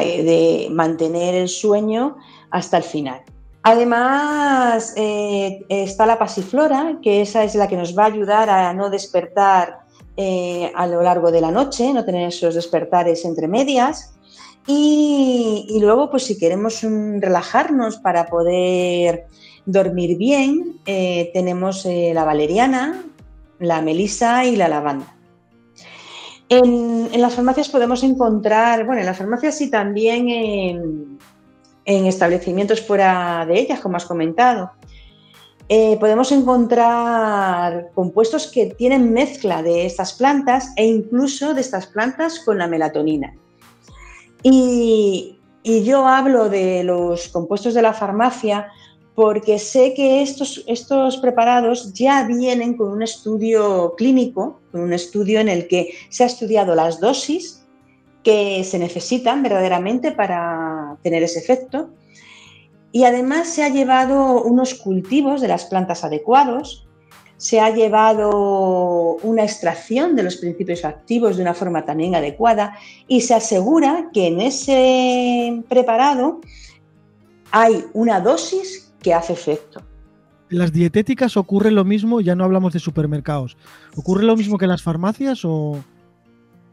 de 0.00 0.68
mantener 0.72 1.36
el 1.36 1.48
sueño 1.48 2.16
hasta 2.54 2.76
el 2.76 2.84
final. 2.84 3.20
Además, 3.64 4.94
eh, 4.96 5.64
está 5.68 6.06
la 6.06 6.18
pasiflora, 6.18 6.98
que 7.02 7.20
esa 7.20 7.42
es 7.42 7.56
la 7.56 7.66
que 7.66 7.76
nos 7.76 7.98
va 7.98 8.04
a 8.04 8.06
ayudar 8.06 8.48
a 8.48 8.72
no 8.72 8.90
despertar 8.90 9.80
eh, 10.16 10.70
a 10.76 10.86
lo 10.86 11.02
largo 11.02 11.32
de 11.32 11.40
la 11.40 11.50
noche, 11.50 11.92
no 11.92 12.04
tener 12.04 12.28
esos 12.28 12.54
despertares 12.54 13.24
entre 13.24 13.48
medias. 13.48 14.14
Y, 14.68 15.78
luego, 15.80 16.10
pues 16.10 16.22
si 16.26 16.38
queremos 16.38 16.80
relajarnos 16.82 17.96
para 17.96 18.26
poder 18.26 19.26
dormir 19.66 20.16
bien, 20.16 20.78
eh, 20.86 21.30
tenemos 21.34 21.84
la 21.86 22.24
valeriana, 22.24 23.04
la 23.58 23.82
melisa 23.82 24.44
y 24.44 24.54
la 24.54 24.68
lavanda. 24.68 25.16
En, 26.48 27.20
las 27.20 27.34
farmacias 27.34 27.68
podemos 27.68 28.04
encontrar, 28.04 28.86
bueno, 28.86 29.00
en 29.00 29.06
las 29.06 29.18
farmacias 29.18 29.60
y 29.60 29.70
también 29.70 31.18
establecimientos 31.84 32.80
fuera 32.80 33.44
de 33.46 33.60
ellas, 33.60 33.80
como 33.80 33.96
has 33.96 34.06
comentado. 34.06 34.70
Eh, 35.68 35.96
podemos 35.98 36.30
encontrar 36.32 37.90
compuestos 37.94 38.50
que 38.50 38.66
tienen 38.66 39.12
mezcla 39.12 39.62
de 39.62 39.86
estas 39.86 40.12
plantas 40.12 40.72
e 40.76 40.84
incluso 40.86 41.54
de 41.54 41.62
estas 41.62 41.86
plantas 41.86 42.40
con 42.40 42.58
la 42.58 42.66
melatonina. 42.66 43.34
y 45.66 45.82
yo 45.84 46.06
hablo 46.06 46.50
de 46.50 46.84
los 46.84 47.28
compuestos 47.28 47.72
de 47.72 47.80
la 47.80 47.94
farmacia 47.94 48.68
porque 49.14 49.58
sé 49.58 49.94
que 49.94 50.22
estos, 50.22 50.64
estos 50.66 51.16
preparados 51.18 51.92
ya 51.92 52.24
vienen 52.24 52.76
con 52.76 52.90
un 52.90 53.02
estudio 53.02 53.94
clínico, 53.96 54.60
con 54.72 54.82
un 54.82 54.92
estudio 54.92 55.40
en 55.40 55.48
el 55.48 55.68
que 55.68 55.94
se 56.08 56.24
ha 56.24 56.26
estudiado 56.26 56.74
las 56.74 57.00
dosis 57.00 57.63
que 58.24 58.64
se 58.64 58.78
necesitan 58.78 59.42
verdaderamente 59.42 60.10
para 60.10 60.96
tener 61.02 61.22
ese 61.22 61.38
efecto. 61.38 61.90
Y 62.90 63.04
además 63.04 63.48
se 63.48 63.62
ha 63.62 63.68
llevado 63.68 64.42
unos 64.42 64.74
cultivos 64.74 65.40
de 65.40 65.48
las 65.48 65.66
plantas 65.66 66.04
adecuados, 66.04 66.88
se 67.36 67.60
ha 67.60 67.70
llevado 67.70 69.16
una 69.22 69.42
extracción 69.42 70.16
de 70.16 70.22
los 70.22 70.36
principios 70.36 70.84
activos 70.84 71.36
de 71.36 71.42
una 71.42 71.54
forma 71.54 71.84
también 71.84 72.14
adecuada 72.14 72.78
y 73.06 73.20
se 73.20 73.34
asegura 73.34 74.10
que 74.12 74.28
en 74.28 74.40
ese 74.40 75.62
preparado 75.68 76.40
hay 77.50 77.84
una 77.92 78.20
dosis 78.20 78.94
que 79.02 79.12
hace 79.12 79.34
efecto. 79.34 79.82
¿En 80.50 80.58
las 80.58 80.72
dietéticas 80.72 81.36
ocurre 81.36 81.72
lo 81.72 81.84
mismo? 81.84 82.20
Ya 82.20 82.34
no 82.36 82.44
hablamos 82.44 82.72
de 82.72 82.78
supermercados. 82.78 83.56
¿Ocurre 83.96 84.22
lo 84.22 84.36
mismo 84.36 84.56
que 84.56 84.66
en 84.66 84.70
las 84.70 84.82
farmacias 84.82 85.44
o...? 85.44 85.82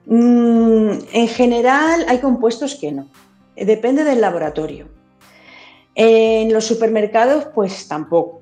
Mm, 0.06 0.92
en 1.14 1.28
general 1.28 2.06
hay 2.08 2.20
compuestos 2.20 2.76
que 2.76 2.92
no. 2.92 3.08
Depende 3.56 4.04
del 4.04 4.22
laboratorio. 4.22 4.88
En 5.96 6.52
los 6.54 6.66
supermercados, 6.66 7.48
pues 7.54 7.88
tampoco. 7.88 8.42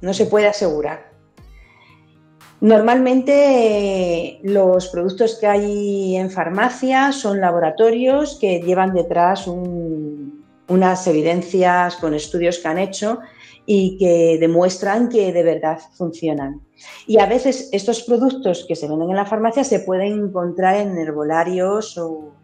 No 0.00 0.12
se 0.12 0.26
puede 0.26 0.46
asegurar. 0.46 1.10
Normalmente 2.60 4.38
los 4.42 4.88
productos 4.88 5.38
que 5.40 5.46
hay 5.46 6.16
en 6.16 6.30
farmacia 6.30 7.10
son 7.12 7.40
laboratorios 7.40 8.36
que 8.38 8.60
llevan 8.60 8.92
detrás 8.92 9.46
un, 9.46 10.44
unas 10.68 11.06
evidencias 11.06 11.96
con 11.96 12.12
estudios 12.14 12.58
que 12.58 12.68
han 12.68 12.78
hecho 12.78 13.20
y 13.72 13.96
que 13.98 14.36
demuestran 14.40 15.08
que 15.08 15.32
de 15.32 15.44
verdad 15.44 15.78
funcionan. 15.92 16.60
Y 17.06 17.20
a 17.20 17.26
veces 17.26 17.68
estos 17.70 18.02
productos 18.02 18.64
que 18.66 18.74
se 18.74 18.88
venden 18.88 19.10
en 19.10 19.14
la 19.14 19.26
farmacia 19.26 19.62
se 19.62 19.78
pueden 19.78 20.24
encontrar 20.24 20.74
en 20.74 20.98
herbolarios 20.98 21.96
o, 21.96 22.34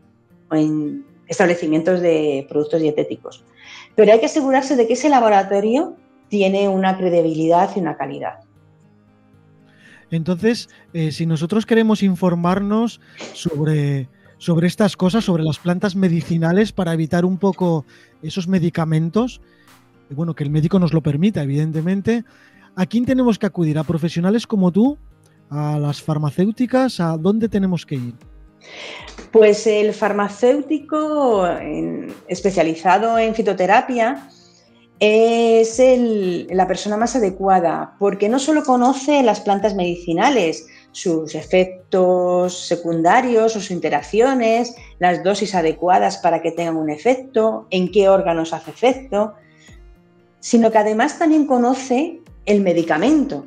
en 0.53 1.05
establecimientos 1.27 2.01
de 2.01 2.47
productos 2.49 2.81
dietéticos. 2.81 3.45
Pero 3.97 4.13
hay 4.13 4.21
que 4.21 4.27
asegurarse 4.27 4.77
de 4.77 4.87
que 4.87 4.93
ese 4.93 5.09
laboratorio 5.09 5.97
tiene 6.29 6.69
una 6.69 6.97
credibilidad 6.97 7.71
y 7.75 7.81
una 7.81 7.97
calidad. 7.97 8.35
Entonces, 10.13 10.69
eh, 10.93 11.11
si 11.11 11.27
nosotros 11.27 11.67
queremos 11.67 12.05
informarnos 12.05 13.01
sobre, 13.33 14.09
sobre 14.39 14.69
estas 14.69 14.97
cosas, 14.97 15.25
sobre 15.25 15.43
las 15.43 15.59
plantas 15.59 15.97
medicinales 15.97 16.71
para 16.71 16.93
evitar 16.93 17.25
un 17.25 17.39
poco 17.39 17.85
esos 18.23 18.47
medicamentos, 18.47 19.41
bueno, 20.11 20.35
que 20.35 20.45
el 20.45 20.51
médico 20.51 20.79
nos 20.79 20.93
lo 20.93 21.03
permita, 21.03 21.43
evidentemente, 21.43 22.25
¿a 22.75 22.87
quién 22.87 23.05
tenemos 23.05 23.39
que 23.39 23.47
acudir? 23.47 23.79
¿A 23.79 23.85
profesionales 23.85 24.47
como 24.47 24.71
tú? 24.71 24.99
¿A 25.51 25.79
las 25.79 26.03
farmacéuticas? 26.03 27.01
¿A 27.01 27.17
dónde 27.17 27.49
tenemos 27.49 27.87
que 27.87 27.97
ir? 27.97 28.15
Pues 29.33 29.67
el 29.67 29.93
farmacéutico 29.93 31.47
especializado 32.27 33.19
en 33.19 33.35
fitoterapia 33.35 34.29
es 34.99 35.79
la 36.51 36.67
persona 36.67 36.97
más 36.97 37.17
adecuada 37.17 37.95
porque 37.99 38.29
no 38.29 38.39
solo 38.39 38.65
conoce 38.65 39.23
las 39.23 39.41
plantas 39.41 39.75
medicinales, 39.75 40.67
sus 40.91 41.35
efectos 41.35 42.67
secundarios 42.67 43.53
sus 43.53 43.71
interacciones, 43.71 44.75
las 44.99 45.23
dosis 45.23 45.55
adecuadas 45.55 46.17
para 46.19 46.41
que 46.41 46.53
tengan 46.53 46.77
un 46.77 46.89
efecto, 46.89 47.67
en 47.71 47.93
qué 47.93 48.09
órganos 48.09 48.55
hace 48.55 48.71
efecto, 48.71 49.35
sino 50.47 50.71
que 50.71 50.79
además 50.79 51.19
también 51.19 51.45
conoce 51.45 52.21
el 52.45 52.61
medicamento. 52.61 53.47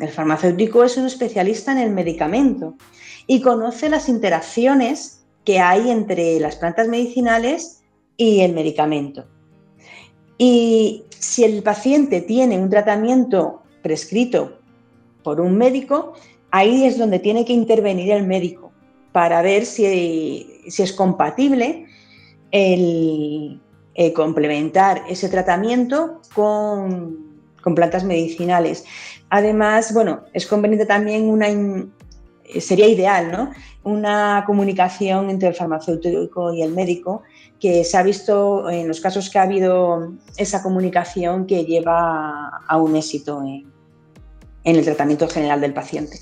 El 0.00 0.08
farmacéutico 0.08 0.82
es 0.82 0.96
un 0.96 1.06
especialista 1.06 1.70
en 1.70 1.78
el 1.78 1.90
medicamento 1.90 2.74
y 3.28 3.40
conoce 3.40 3.88
las 3.88 4.08
interacciones 4.08 5.24
que 5.44 5.60
hay 5.60 5.90
entre 5.90 6.40
las 6.40 6.56
plantas 6.56 6.88
medicinales 6.88 7.84
y 8.16 8.40
el 8.40 8.52
medicamento. 8.52 9.26
Y 10.36 11.04
si 11.10 11.44
el 11.44 11.62
paciente 11.62 12.20
tiene 12.20 12.58
un 12.58 12.68
tratamiento 12.68 13.62
prescrito 13.80 14.58
por 15.22 15.40
un 15.40 15.56
médico, 15.56 16.14
ahí 16.50 16.84
es 16.84 16.98
donde 16.98 17.20
tiene 17.20 17.44
que 17.44 17.52
intervenir 17.52 18.10
el 18.10 18.26
médico 18.26 18.72
para 19.12 19.40
ver 19.40 19.64
si, 19.64 20.60
es 20.66 20.92
compatible 20.94 21.86
el, 22.50 23.60
complementar 24.14 25.02
ese 25.08 25.28
tratamiento 25.28 26.20
con, 26.34 27.32
plantas 27.74 28.04
medicinales. 28.04 28.84
Además, 29.30 29.94
bueno, 29.94 30.24
es 30.32 30.46
conveniente 30.46 30.84
también 30.84 31.28
una, 31.28 31.48
sería 32.60 32.86
ideal, 32.86 33.32
¿no? 33.32 33.52
Una 33.82 34.44
comunicación 34.46 35.30
entre 35.30 35.48
el 35.48 35.54
farmacéutico 35.54 36.52
y 36.52 36.62
el 36.62 36.72
médico 36.72 37.22
que 37.58 37.82
se 37.82 37.96
ha 37.96 38.02
visto 38.02 38.68
en 38.68 38.88
los 38.88 39.00
casos 39.00 39.30
que 39.30 39.38
ha 39.38 39.42
habido 39.42 40.12
esa 40.36 40.62
comunicación 40.62 41.46
que 41.46 41.64
lleva 41.64 42.60
a 42.68 42.76
un 42.76 42.94
éxito 42.96 43.42
en, 43.42 43.72
el 44.64 44.84
tratamiento 44.84 45.28
general 45.28 45.62
del 45.62 45.72
paciente. 45.72 46.18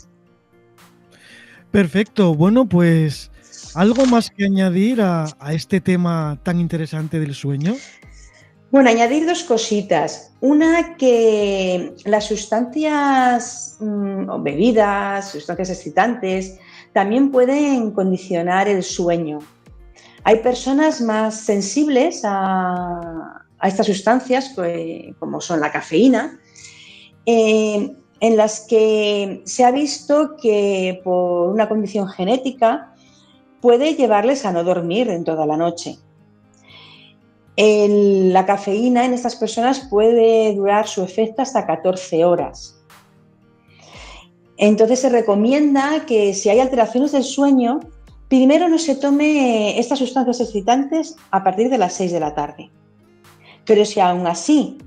Perfecto. 1.73 2.35
Bueno, 2.37 2.69
pues 2.69 3.32
algo 3.75 4.07
más 4.07 4.31
que 4.31 4.45
añadir 4.45 5.01
a, 5.01 5.27
este 5.51 5.81
tema 5.81 6.39
tan 6.43 6.61
interesante 6.61 7.19
del 7.19 7.35
sueño. 7.35 7.75
Bueno, 8.71 8.89
añadir 8.89 9.27
dos 9.27 9.43
cositas. 9.45 10.33
Una, 10.41 10.97
que 10.97 11.95
las 12.05 12.25
sustancias 12.27 13.77
mm, 13.81 14.43
bebidas, 14.43 15.31
sustancias 15.31 15.71
excitantes, 15.71 16.59
también 16.93 17.31
pueden 17.31 17.91
condicionar 17.91 18.69
el 18.69 18.83
sueño. 18.83 19.41
Hay 20.25 20.37
personas 20.37 21.01
más 21.01 21.41
sensibles 21.41 22.23
a, 22.25 23.45
estas 23.63 23.87
sustancias, 23.87 24.55
como 25.19 25.41
son 25.41 25.61
la 25.61 25.71
cafeína, 25.71 26.41
eh, 27.27 27.95
en 28.21 28.37
las 28.37 28.67
que 28.69 29.43
se 29.45 29.65
ha 29.65 29.71
visto 29.71 30.37
que 30.41 31.01
por 31.05 31.51
una 31.51 31.69
condición 31.69 32.09
genética 32.09 32.92
puede 33.63 33.95
llevarles 33.95 34.45
a 34.45 34.53
no 34.53 34.63
dormir 34.63 35.09
en 35.09 35.25
toda 35.25 35.47
la 35.47 35.57
noche. 35.57 35.97
la 37.57 38.45
cafeína 38.45 39.07
en 39.07 39.15
estas 39.15 39.37
personas 39.37 39.81
puede 39.89 40.55
durar 40.55 40.87
su 40.87 41.03
efecto 41.03 41.41
hasta 41.41 41.67
14 41.67 42.25
horas. 42.27 42.79
Entonces 44.59 45.01
se 45.01 45.09
recomienda 45.09 46.05
que 46.07 46.35
si 46.35 46.51
hay 46.51 46.61
alteraciones 46.61 47.13
del 47.13 47.25
sueño, 47.25 47.81
Primero 48.33 48.67
no 48.67 48.79
se 48.79 48.95
tome 48.95 49.79
estas 49.79 49.99
sustancias 49.99 50.41
excitantes 50.41 51.17
a 51.33 51.45
partir 51.45 51.69
de 51.69 51.77
las 51.77 51.93
6 51.93 52.13
de 52.13 52.19
la 52.19 52.35
tarde. 52.35 52.71
Pero 53.67 53.85
si 53.85 54.01
aún 54.01 54.27
así 54.27 54.79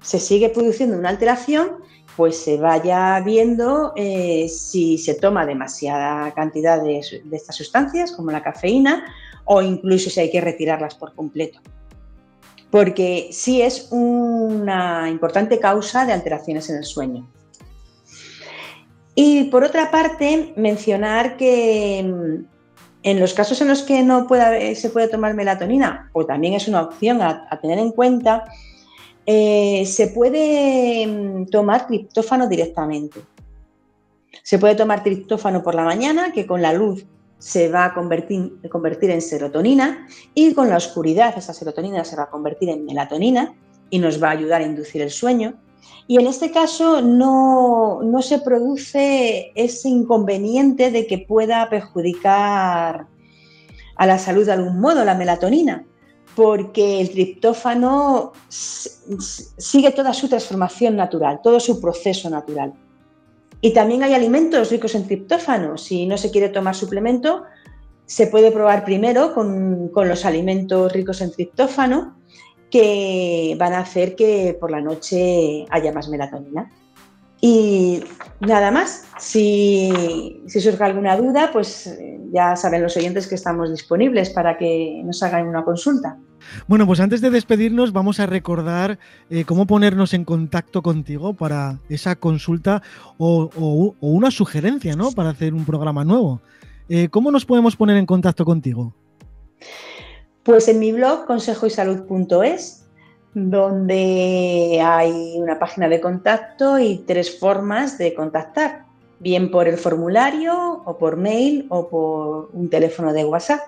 se 0.00 0.20
sigue 0.20 0.50
produciendo 0.50 0.96
una 0.96 1.08
alteración, 1.08 1.78
pues 2.16 2.38
se 2.38 2.56
vaya 2.56 3.20
viendo 3.20 3.92
eh, 3.96 4.48
si 4.48 4.98
se 4.98 5.14
toma 5.14 5.46
demasiada 5.46 6.32
cantidad 6.32 6.82
de, 6.82 6.98
estas 6.98 7.56
sustancias, 7.56 8.12
como 8.12 8.30
la 8.30 8.42
cafeína, 8.42 9.04
o 9.44 9.62
incluso 9.62 10.10
si 10.10 10.20
hay 10.20 10.30
que 10.30 10.40
retirarlas 10.40 10.94
por 10.94 11.14
completo. 11.14 11.60
Porque 12.70 13.28
sí 13.32 13.62
es 13.62 13.88
una 13.90 15.08
importante 15.10 15.58
causa 15.58 16.06
de 16.06 16.12
alteraciones 16.12 16.68
en 16.70 16.76
el 16.76 16.84
sueño. 16.84 17.28
Y 19.14 19.44
por 19.44 19.64
otra 19.64 19.90
parte, 19.90 20.54
mencionar 20.56 21.36
que 21.36 21.98
en 23.02 23.20
los 23.20 23.34
casos 23.34 23.60
en 23.60 23.68
los 23.68 23.82
que 23.82 24.02
no 24.02 24.26
se 24.28 24.90
puede 24.90 25.08
tomar 25.08 25.34
melatonina, 25.34 26.10
o 26.12 26.24
también 26.24 26.54
es 26.54 26.68
una 26.68 26.82
opción 26.82 27.20
a, 27.20 27.48
tener 27.60 27.78
en 27.78 27.90
cuenta, 27.90 28.44
eh, 29.26 29.84
se 29.86 30.08
puede 30.08 31.06
mm, 31.06 31.46
tomar 31.46 31.86
triptófano 31.86 32.48
directamente. 32.48 33.20
Se 34.42 34.58
puede 34.58 34.74
tomar 34.74 35.02
triptófano 35.02 35.62
por 35.62 35.74
la 35.74 35.84
mañana, 35.84 36.32
que 36.32 36.46
con 36.46 36.62
la 36.62 36.72
luz 36.72 37.04
se 37.38 37.68
va 37.68 37.86
a 37.86 37.94
convertir, 37.94 38.52
convertir 38.70 39.10
en 39.10 39.20
serotonina, 39.20 40.06
y 40.34 40.54
con 40.54 40.68
la 40.68 40.76
oscuridad 40.76 41.34
esa 41.36 41.52
serotonina 41.52 42.04
se 42.04 42.16
va 42.16 42.24
a 42.24 42.30
convertir 42.30 42.68
en 42.70 42.84
melatonina 42.84 43.54
y 43.90 43.98
nos 43.98 44.22
va 44.22 44.28
a 44.28 44.32
ayudar 44.32 44.62
a 44.62 44.64
inducir 44.64 45.02
el 45.02 45.10
sueño. 45.10 45.54
Y 46.06 46.18
en 46.18 46.26
este 46.26 46.50
caso 46.50 47.00
no, 47.00 48.00
se 48.22 48.38
produce 48.38 49.52
ese 49.54 49.88
inconveniente 49.88 50.90
de 50.90 51.06
que 51.06 51.18
pueda 51.18 51.68
perjudicar 51.68 53.06
a 53.96 54.06
la 54.06 54.18
salud 54.18 54.46
de 54.46 54.52
algún 54.52 54.80
modo 54.80 55.04
la 55.04 55.14
melatonina, 55.14 55.84
porque 56.34 57.00
el 57.00 57.10
triptófano 57.10 58.32
sigue 58.48 59.90
toda 59.90 60.14
su 60.14 60.28
transformación 60.28 60.96
natural, 60.96 61.40
todo 61.42 61.60
su 61.60 61.80
proceso 61.80 62.30
natural. 62.30 62.72
Y 63.60 63.72
también 63.72 64.02
hay 64.02 64.14
alimentos 64.14 64.70
ricos 64.70 64.94
en 64.94 65.06
triptófano. 65.06 65.78
Si 65.78 66.06
no 66.06 66.16
se 66.18 66.30
quiere 66.30 66.48
tomar 66.48 66.74
suplemento, 66.74 67.44
se 68.06 68.26
puede 68.26 68.50
probar 68.50 68.84
primero 68.84 69.32
con, 69.34 69.88
con 69.88 70.08
los 70.08 70.24
alimentos 70.24 70.92
ricos 70.92 71.20
en 71.20 71.30
triptófano 71.30 72.18
que 72.70 73.54
van 73.58 73.74
a 73.74 73.80
hacer 73.80 74.16
que 74.16 74.56
por 74.58 74.70
la 74.70 74.80
noche 74.80 75.66
haya 75.70 75.92
más 75.92 76.08
melatonina. 76.08 76.72
Y 77.44 78.04
nada 78.38 78.70
más, 78.70 79.04
si, 79.18 80.40
surge 80.46 80.84
alguna 80.84 81.16
duda, 81.16 81.50
pues 81.52 81.92
ya 82.32 82.54
saben 82.54 82.84
los 82.84 82.96
oyentes 82.96 83.26
que 83.26 83.34
estamos 83.34 83.68
disponibles 83.68 84.30
para 84.30 84.56
que 84.56 85.02
nos 85.04 85.24
hagan 85.24 85.48
una 85.48 85.64
consulta. 85.64 86.16
Bueno, 86.68 86.86
pues 86.86 87.00
antes 87.00 87.20
de 87.20 87.30
despedirnos 87.30 87.92
vamos 87.92 88.20
a 88.20 88.26
recordar 88.26 89.00
eh, 89.28 89.44
cómo 89.44 89.66
ponernos 89.66 90.14
en 90.14 90.24
contacto 90.24 90.82
contigo 90.82 91.34
para 91.34 91.80
esa 91.88 92.14
consulta 92.14 92.80
o, 93.18 93.50
una 94.00 94.30
sugerencia, 94.30 94.94
¿no? 94.94 95.10
Para 95.10 95.30
hacer 95.30 95.52
un 95.52 95.64
programa 95.64 96.04
nuevo. 96.04 96.40
Eh, 96.88 97.08
¿Cómo 97.08 97.32
nos 97.32 97.44
podemos 97.44 97.74
poner 97.74 97.96
en 97.96 98.06
contacto 98.06 98.44
contigo? 98.44 98.94
Pues 100.44 100.68
en 100.68 100.78
mi 100.78 100.92
blog 100.92 101.26
consejoysalud.es, 101.26 102.81
donde 103.34 104.80
hay 104.84 105.38
una 105.38 105.58
página 105.58 105.88
de 105.88 106.00
contacto 106.00 106.78
y 106.78 106.98
tres 107.06 107.38
formas 107.38 107.96
de 107.98 108.14
contactar, 108.14 108.84
bien 109.20 109.50
por 109.50 109.68
el 109.68 109.78
formulario 109.78 110.82
o 110.84 110.98
por 110.98 111.16
mail 111.16 111.66
o 111.70 111.88
por 111.88 112.50
un 112.52 112.68
teléfono 112.68 113.12
de 113.12 113.24
WhatsApp. 113.24 113.60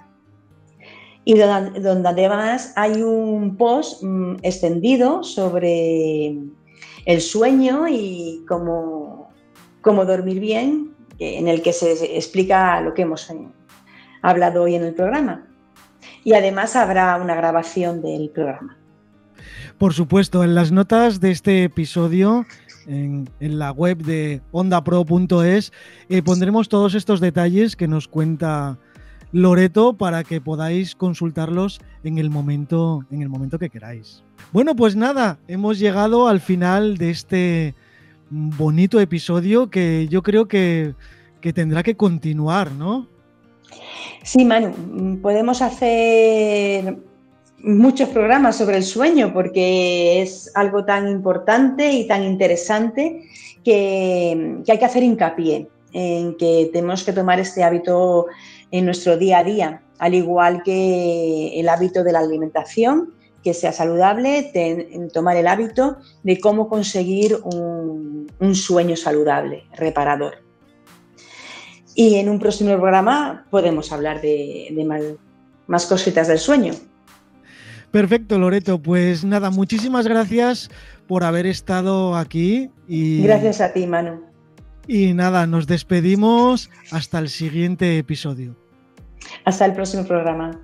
Y 1.27 1.39
donde, 1.39 2.09
además 2.09 2.75
hay 2.77 3.03
un 3.03 3.57
post 3.57 4.03
mm, 4.03 4.37
extendido 4.43 5.23
sobre 5.23 6.37
el 7.07 7.21
sueño 7.23 7.89
y 7.89 8.45
cómo, 8.47 9.31
cómo 9.81 10.05
dormir 10.05 10.41
bien, 10.41 10.95
en 11.19 11.49
el 11.49 11.63
que 11.63 11.73
se 11.73 12.17
explica 12.17 12.81
lo 12.83 12.93
que 12.93 13.03
hemos 13.03 13.31
eh, 13.31 13.49
hablado 14.21 14.65
hoy 14.65 14.75
en 14.75 14.83
el 14.83 14.95
programa 14.95 15.47
y 16.25 16.33
además 16.33 16.75
habrá 16.75 17.17
una 17.17 17.35
grabación 17.35 18.03
del 18.03 18.31
programa. 18.31 18.77
Por 19.85 19.93
supuesto, 19.93 20.43
en 20.45 20.55
las 20.55 20.73
notas 20.73 21.21
de 21.21 21.31
este 21.31 21.65
episodio, 21.65 22.47
en, 22.87 23.29
la 23.39 23.71
web 23.71 23.99
de 23.99 24.41
ondapro.es, 24.51 25.75
eh, 26.09 26.23
pondremos 26.23 26.71
todos 26.71 26.95
estos 26.95 27.21
detalles 27.21 27.77
que 27.77 27.87
nos 27.87 28.09
cuenta 28.09 28.79
Loreto 29.31 29.93
para 29.93 30.25
que 30.25 30.41
podáis 30.41 30.95
consultarlos 30.95 31.83
en 32.03 32.17
el 32.17 32.31
momento, 32.31 33.05
en 33.11 33.21
el 33.21 33.29
momento 33.29 33.59
que 33.59 33.69
queráis. 33.69 34.25
Bueno, 34.53 34.75
pues 34.75 34.97
nada, 34.97 35.39
hemos 35.49 35.79
llegado 35.79 36.29
al 36.29 36.41
final 36.41 36.97
de 36.97 37.11
este 37.11 37.75
bonito 38.31 39.01
episodio 39.01 39.69
que 39.69 40.09
yo 40.09 40.23
creo 40.23 40.49
que, 40.49 40.95
que 41.43 41.53
tendrá 41.53 41.83
que 41.83 41.95
continuar, 41.95 42.73
¿no? 42.73 43.07
Sí, 44.23 44.47
Manu, 44.47 45.21
podemos 45.21 45.61
hacer 45.61 46.97
muchos 47.65 48.11
programas 48.11 48.57
sobre 48.57 48.77
el 48.77 48.85
sueño 48.85 49.33
porque 49.33 50.21
es 50.23 50.51
algo 50.55 50.85
tan 50.85 51.09
importante 51.09 51.93
y 51.93 52.07
tan 52.07 52.23
interesante 52.23 53.27
que, 53.65 54.63
hay 54.69 54.79
que 54.79 54.85
hacer 54.85 55.03
hincapié 55.03 55.69
en 55.93 56.37
que 56.37 56.71
tenemos 56.73 57.05
que 57.05 57.13
tomar 57.13 57.41
este 57.41 57.65
hábito 57.65 58.27
en 58.71 58.85
nuestro 58.85 59.17
día 59.17 59.39
a 59.39 59.45
día, 59.45 59.83
al 59.99 60.15
igual 60.15 60.63
que 60.63 61.59
el 61.59 61.69
hábito 61.69 62.05
de 62.05 62.13
la 62.13 62.19
alimentación, 62.19 63.15
que 63.43 63.55
sea 63.55 63.73
saludable, 63.73 64.51
tomar 65.13 65.37
el 65.37 65.47
hábito 65.47 65.99
de 66.23 66.41
cómo 66.41 66.69
conseguir 66.69 67.39
un, 67.45 68.55
sueño 68.55 68.97
saludable, 68.97 69.65
reparador. 69.77 70.35
Y 71.95 72.17
en 72.17 72.29
un 72.29 72.39
próximo 72.39 72.77
programa 72.77 73.47
podemos 73.51 73.93
hablar 73.93 74.21
de, 74.21 75.17
más, 75.67 75.87
cositas 75.87 76.29
del 76.29 76.39
sueño. 76.39 76.75
Perfecto, 77.95 78.41
Loreto. 78.41 78.83
Pues 78.83 79.25
nada, 79.25 79.51
muchísimas 79.51 80.09
gracias 80.09 80.69
por 81.07 81.23
haber 81.23 81.47
estado 81.47 82.17
aquí. 82.17 82.69
Y, 82.89 83.23
gracias 83.23 83.61
a 83.61 83.73
ti, 83.73 83.87
Manu. 83.87 84.21
Y 84.89 85.15
nada, 85.15 85.47
nos 85.47 85.69
despedimos 85.69 86.71
hasta 86.91 87.21
el 87.21 87.29
siguiente 87.29 87.97
episodio. 87.97 88.57
Hasta 89.45 89.67
el 89.67 89.75
próximo 89.75 90.05
programa. 90.05 90.61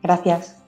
Gracias. 0.00 0.59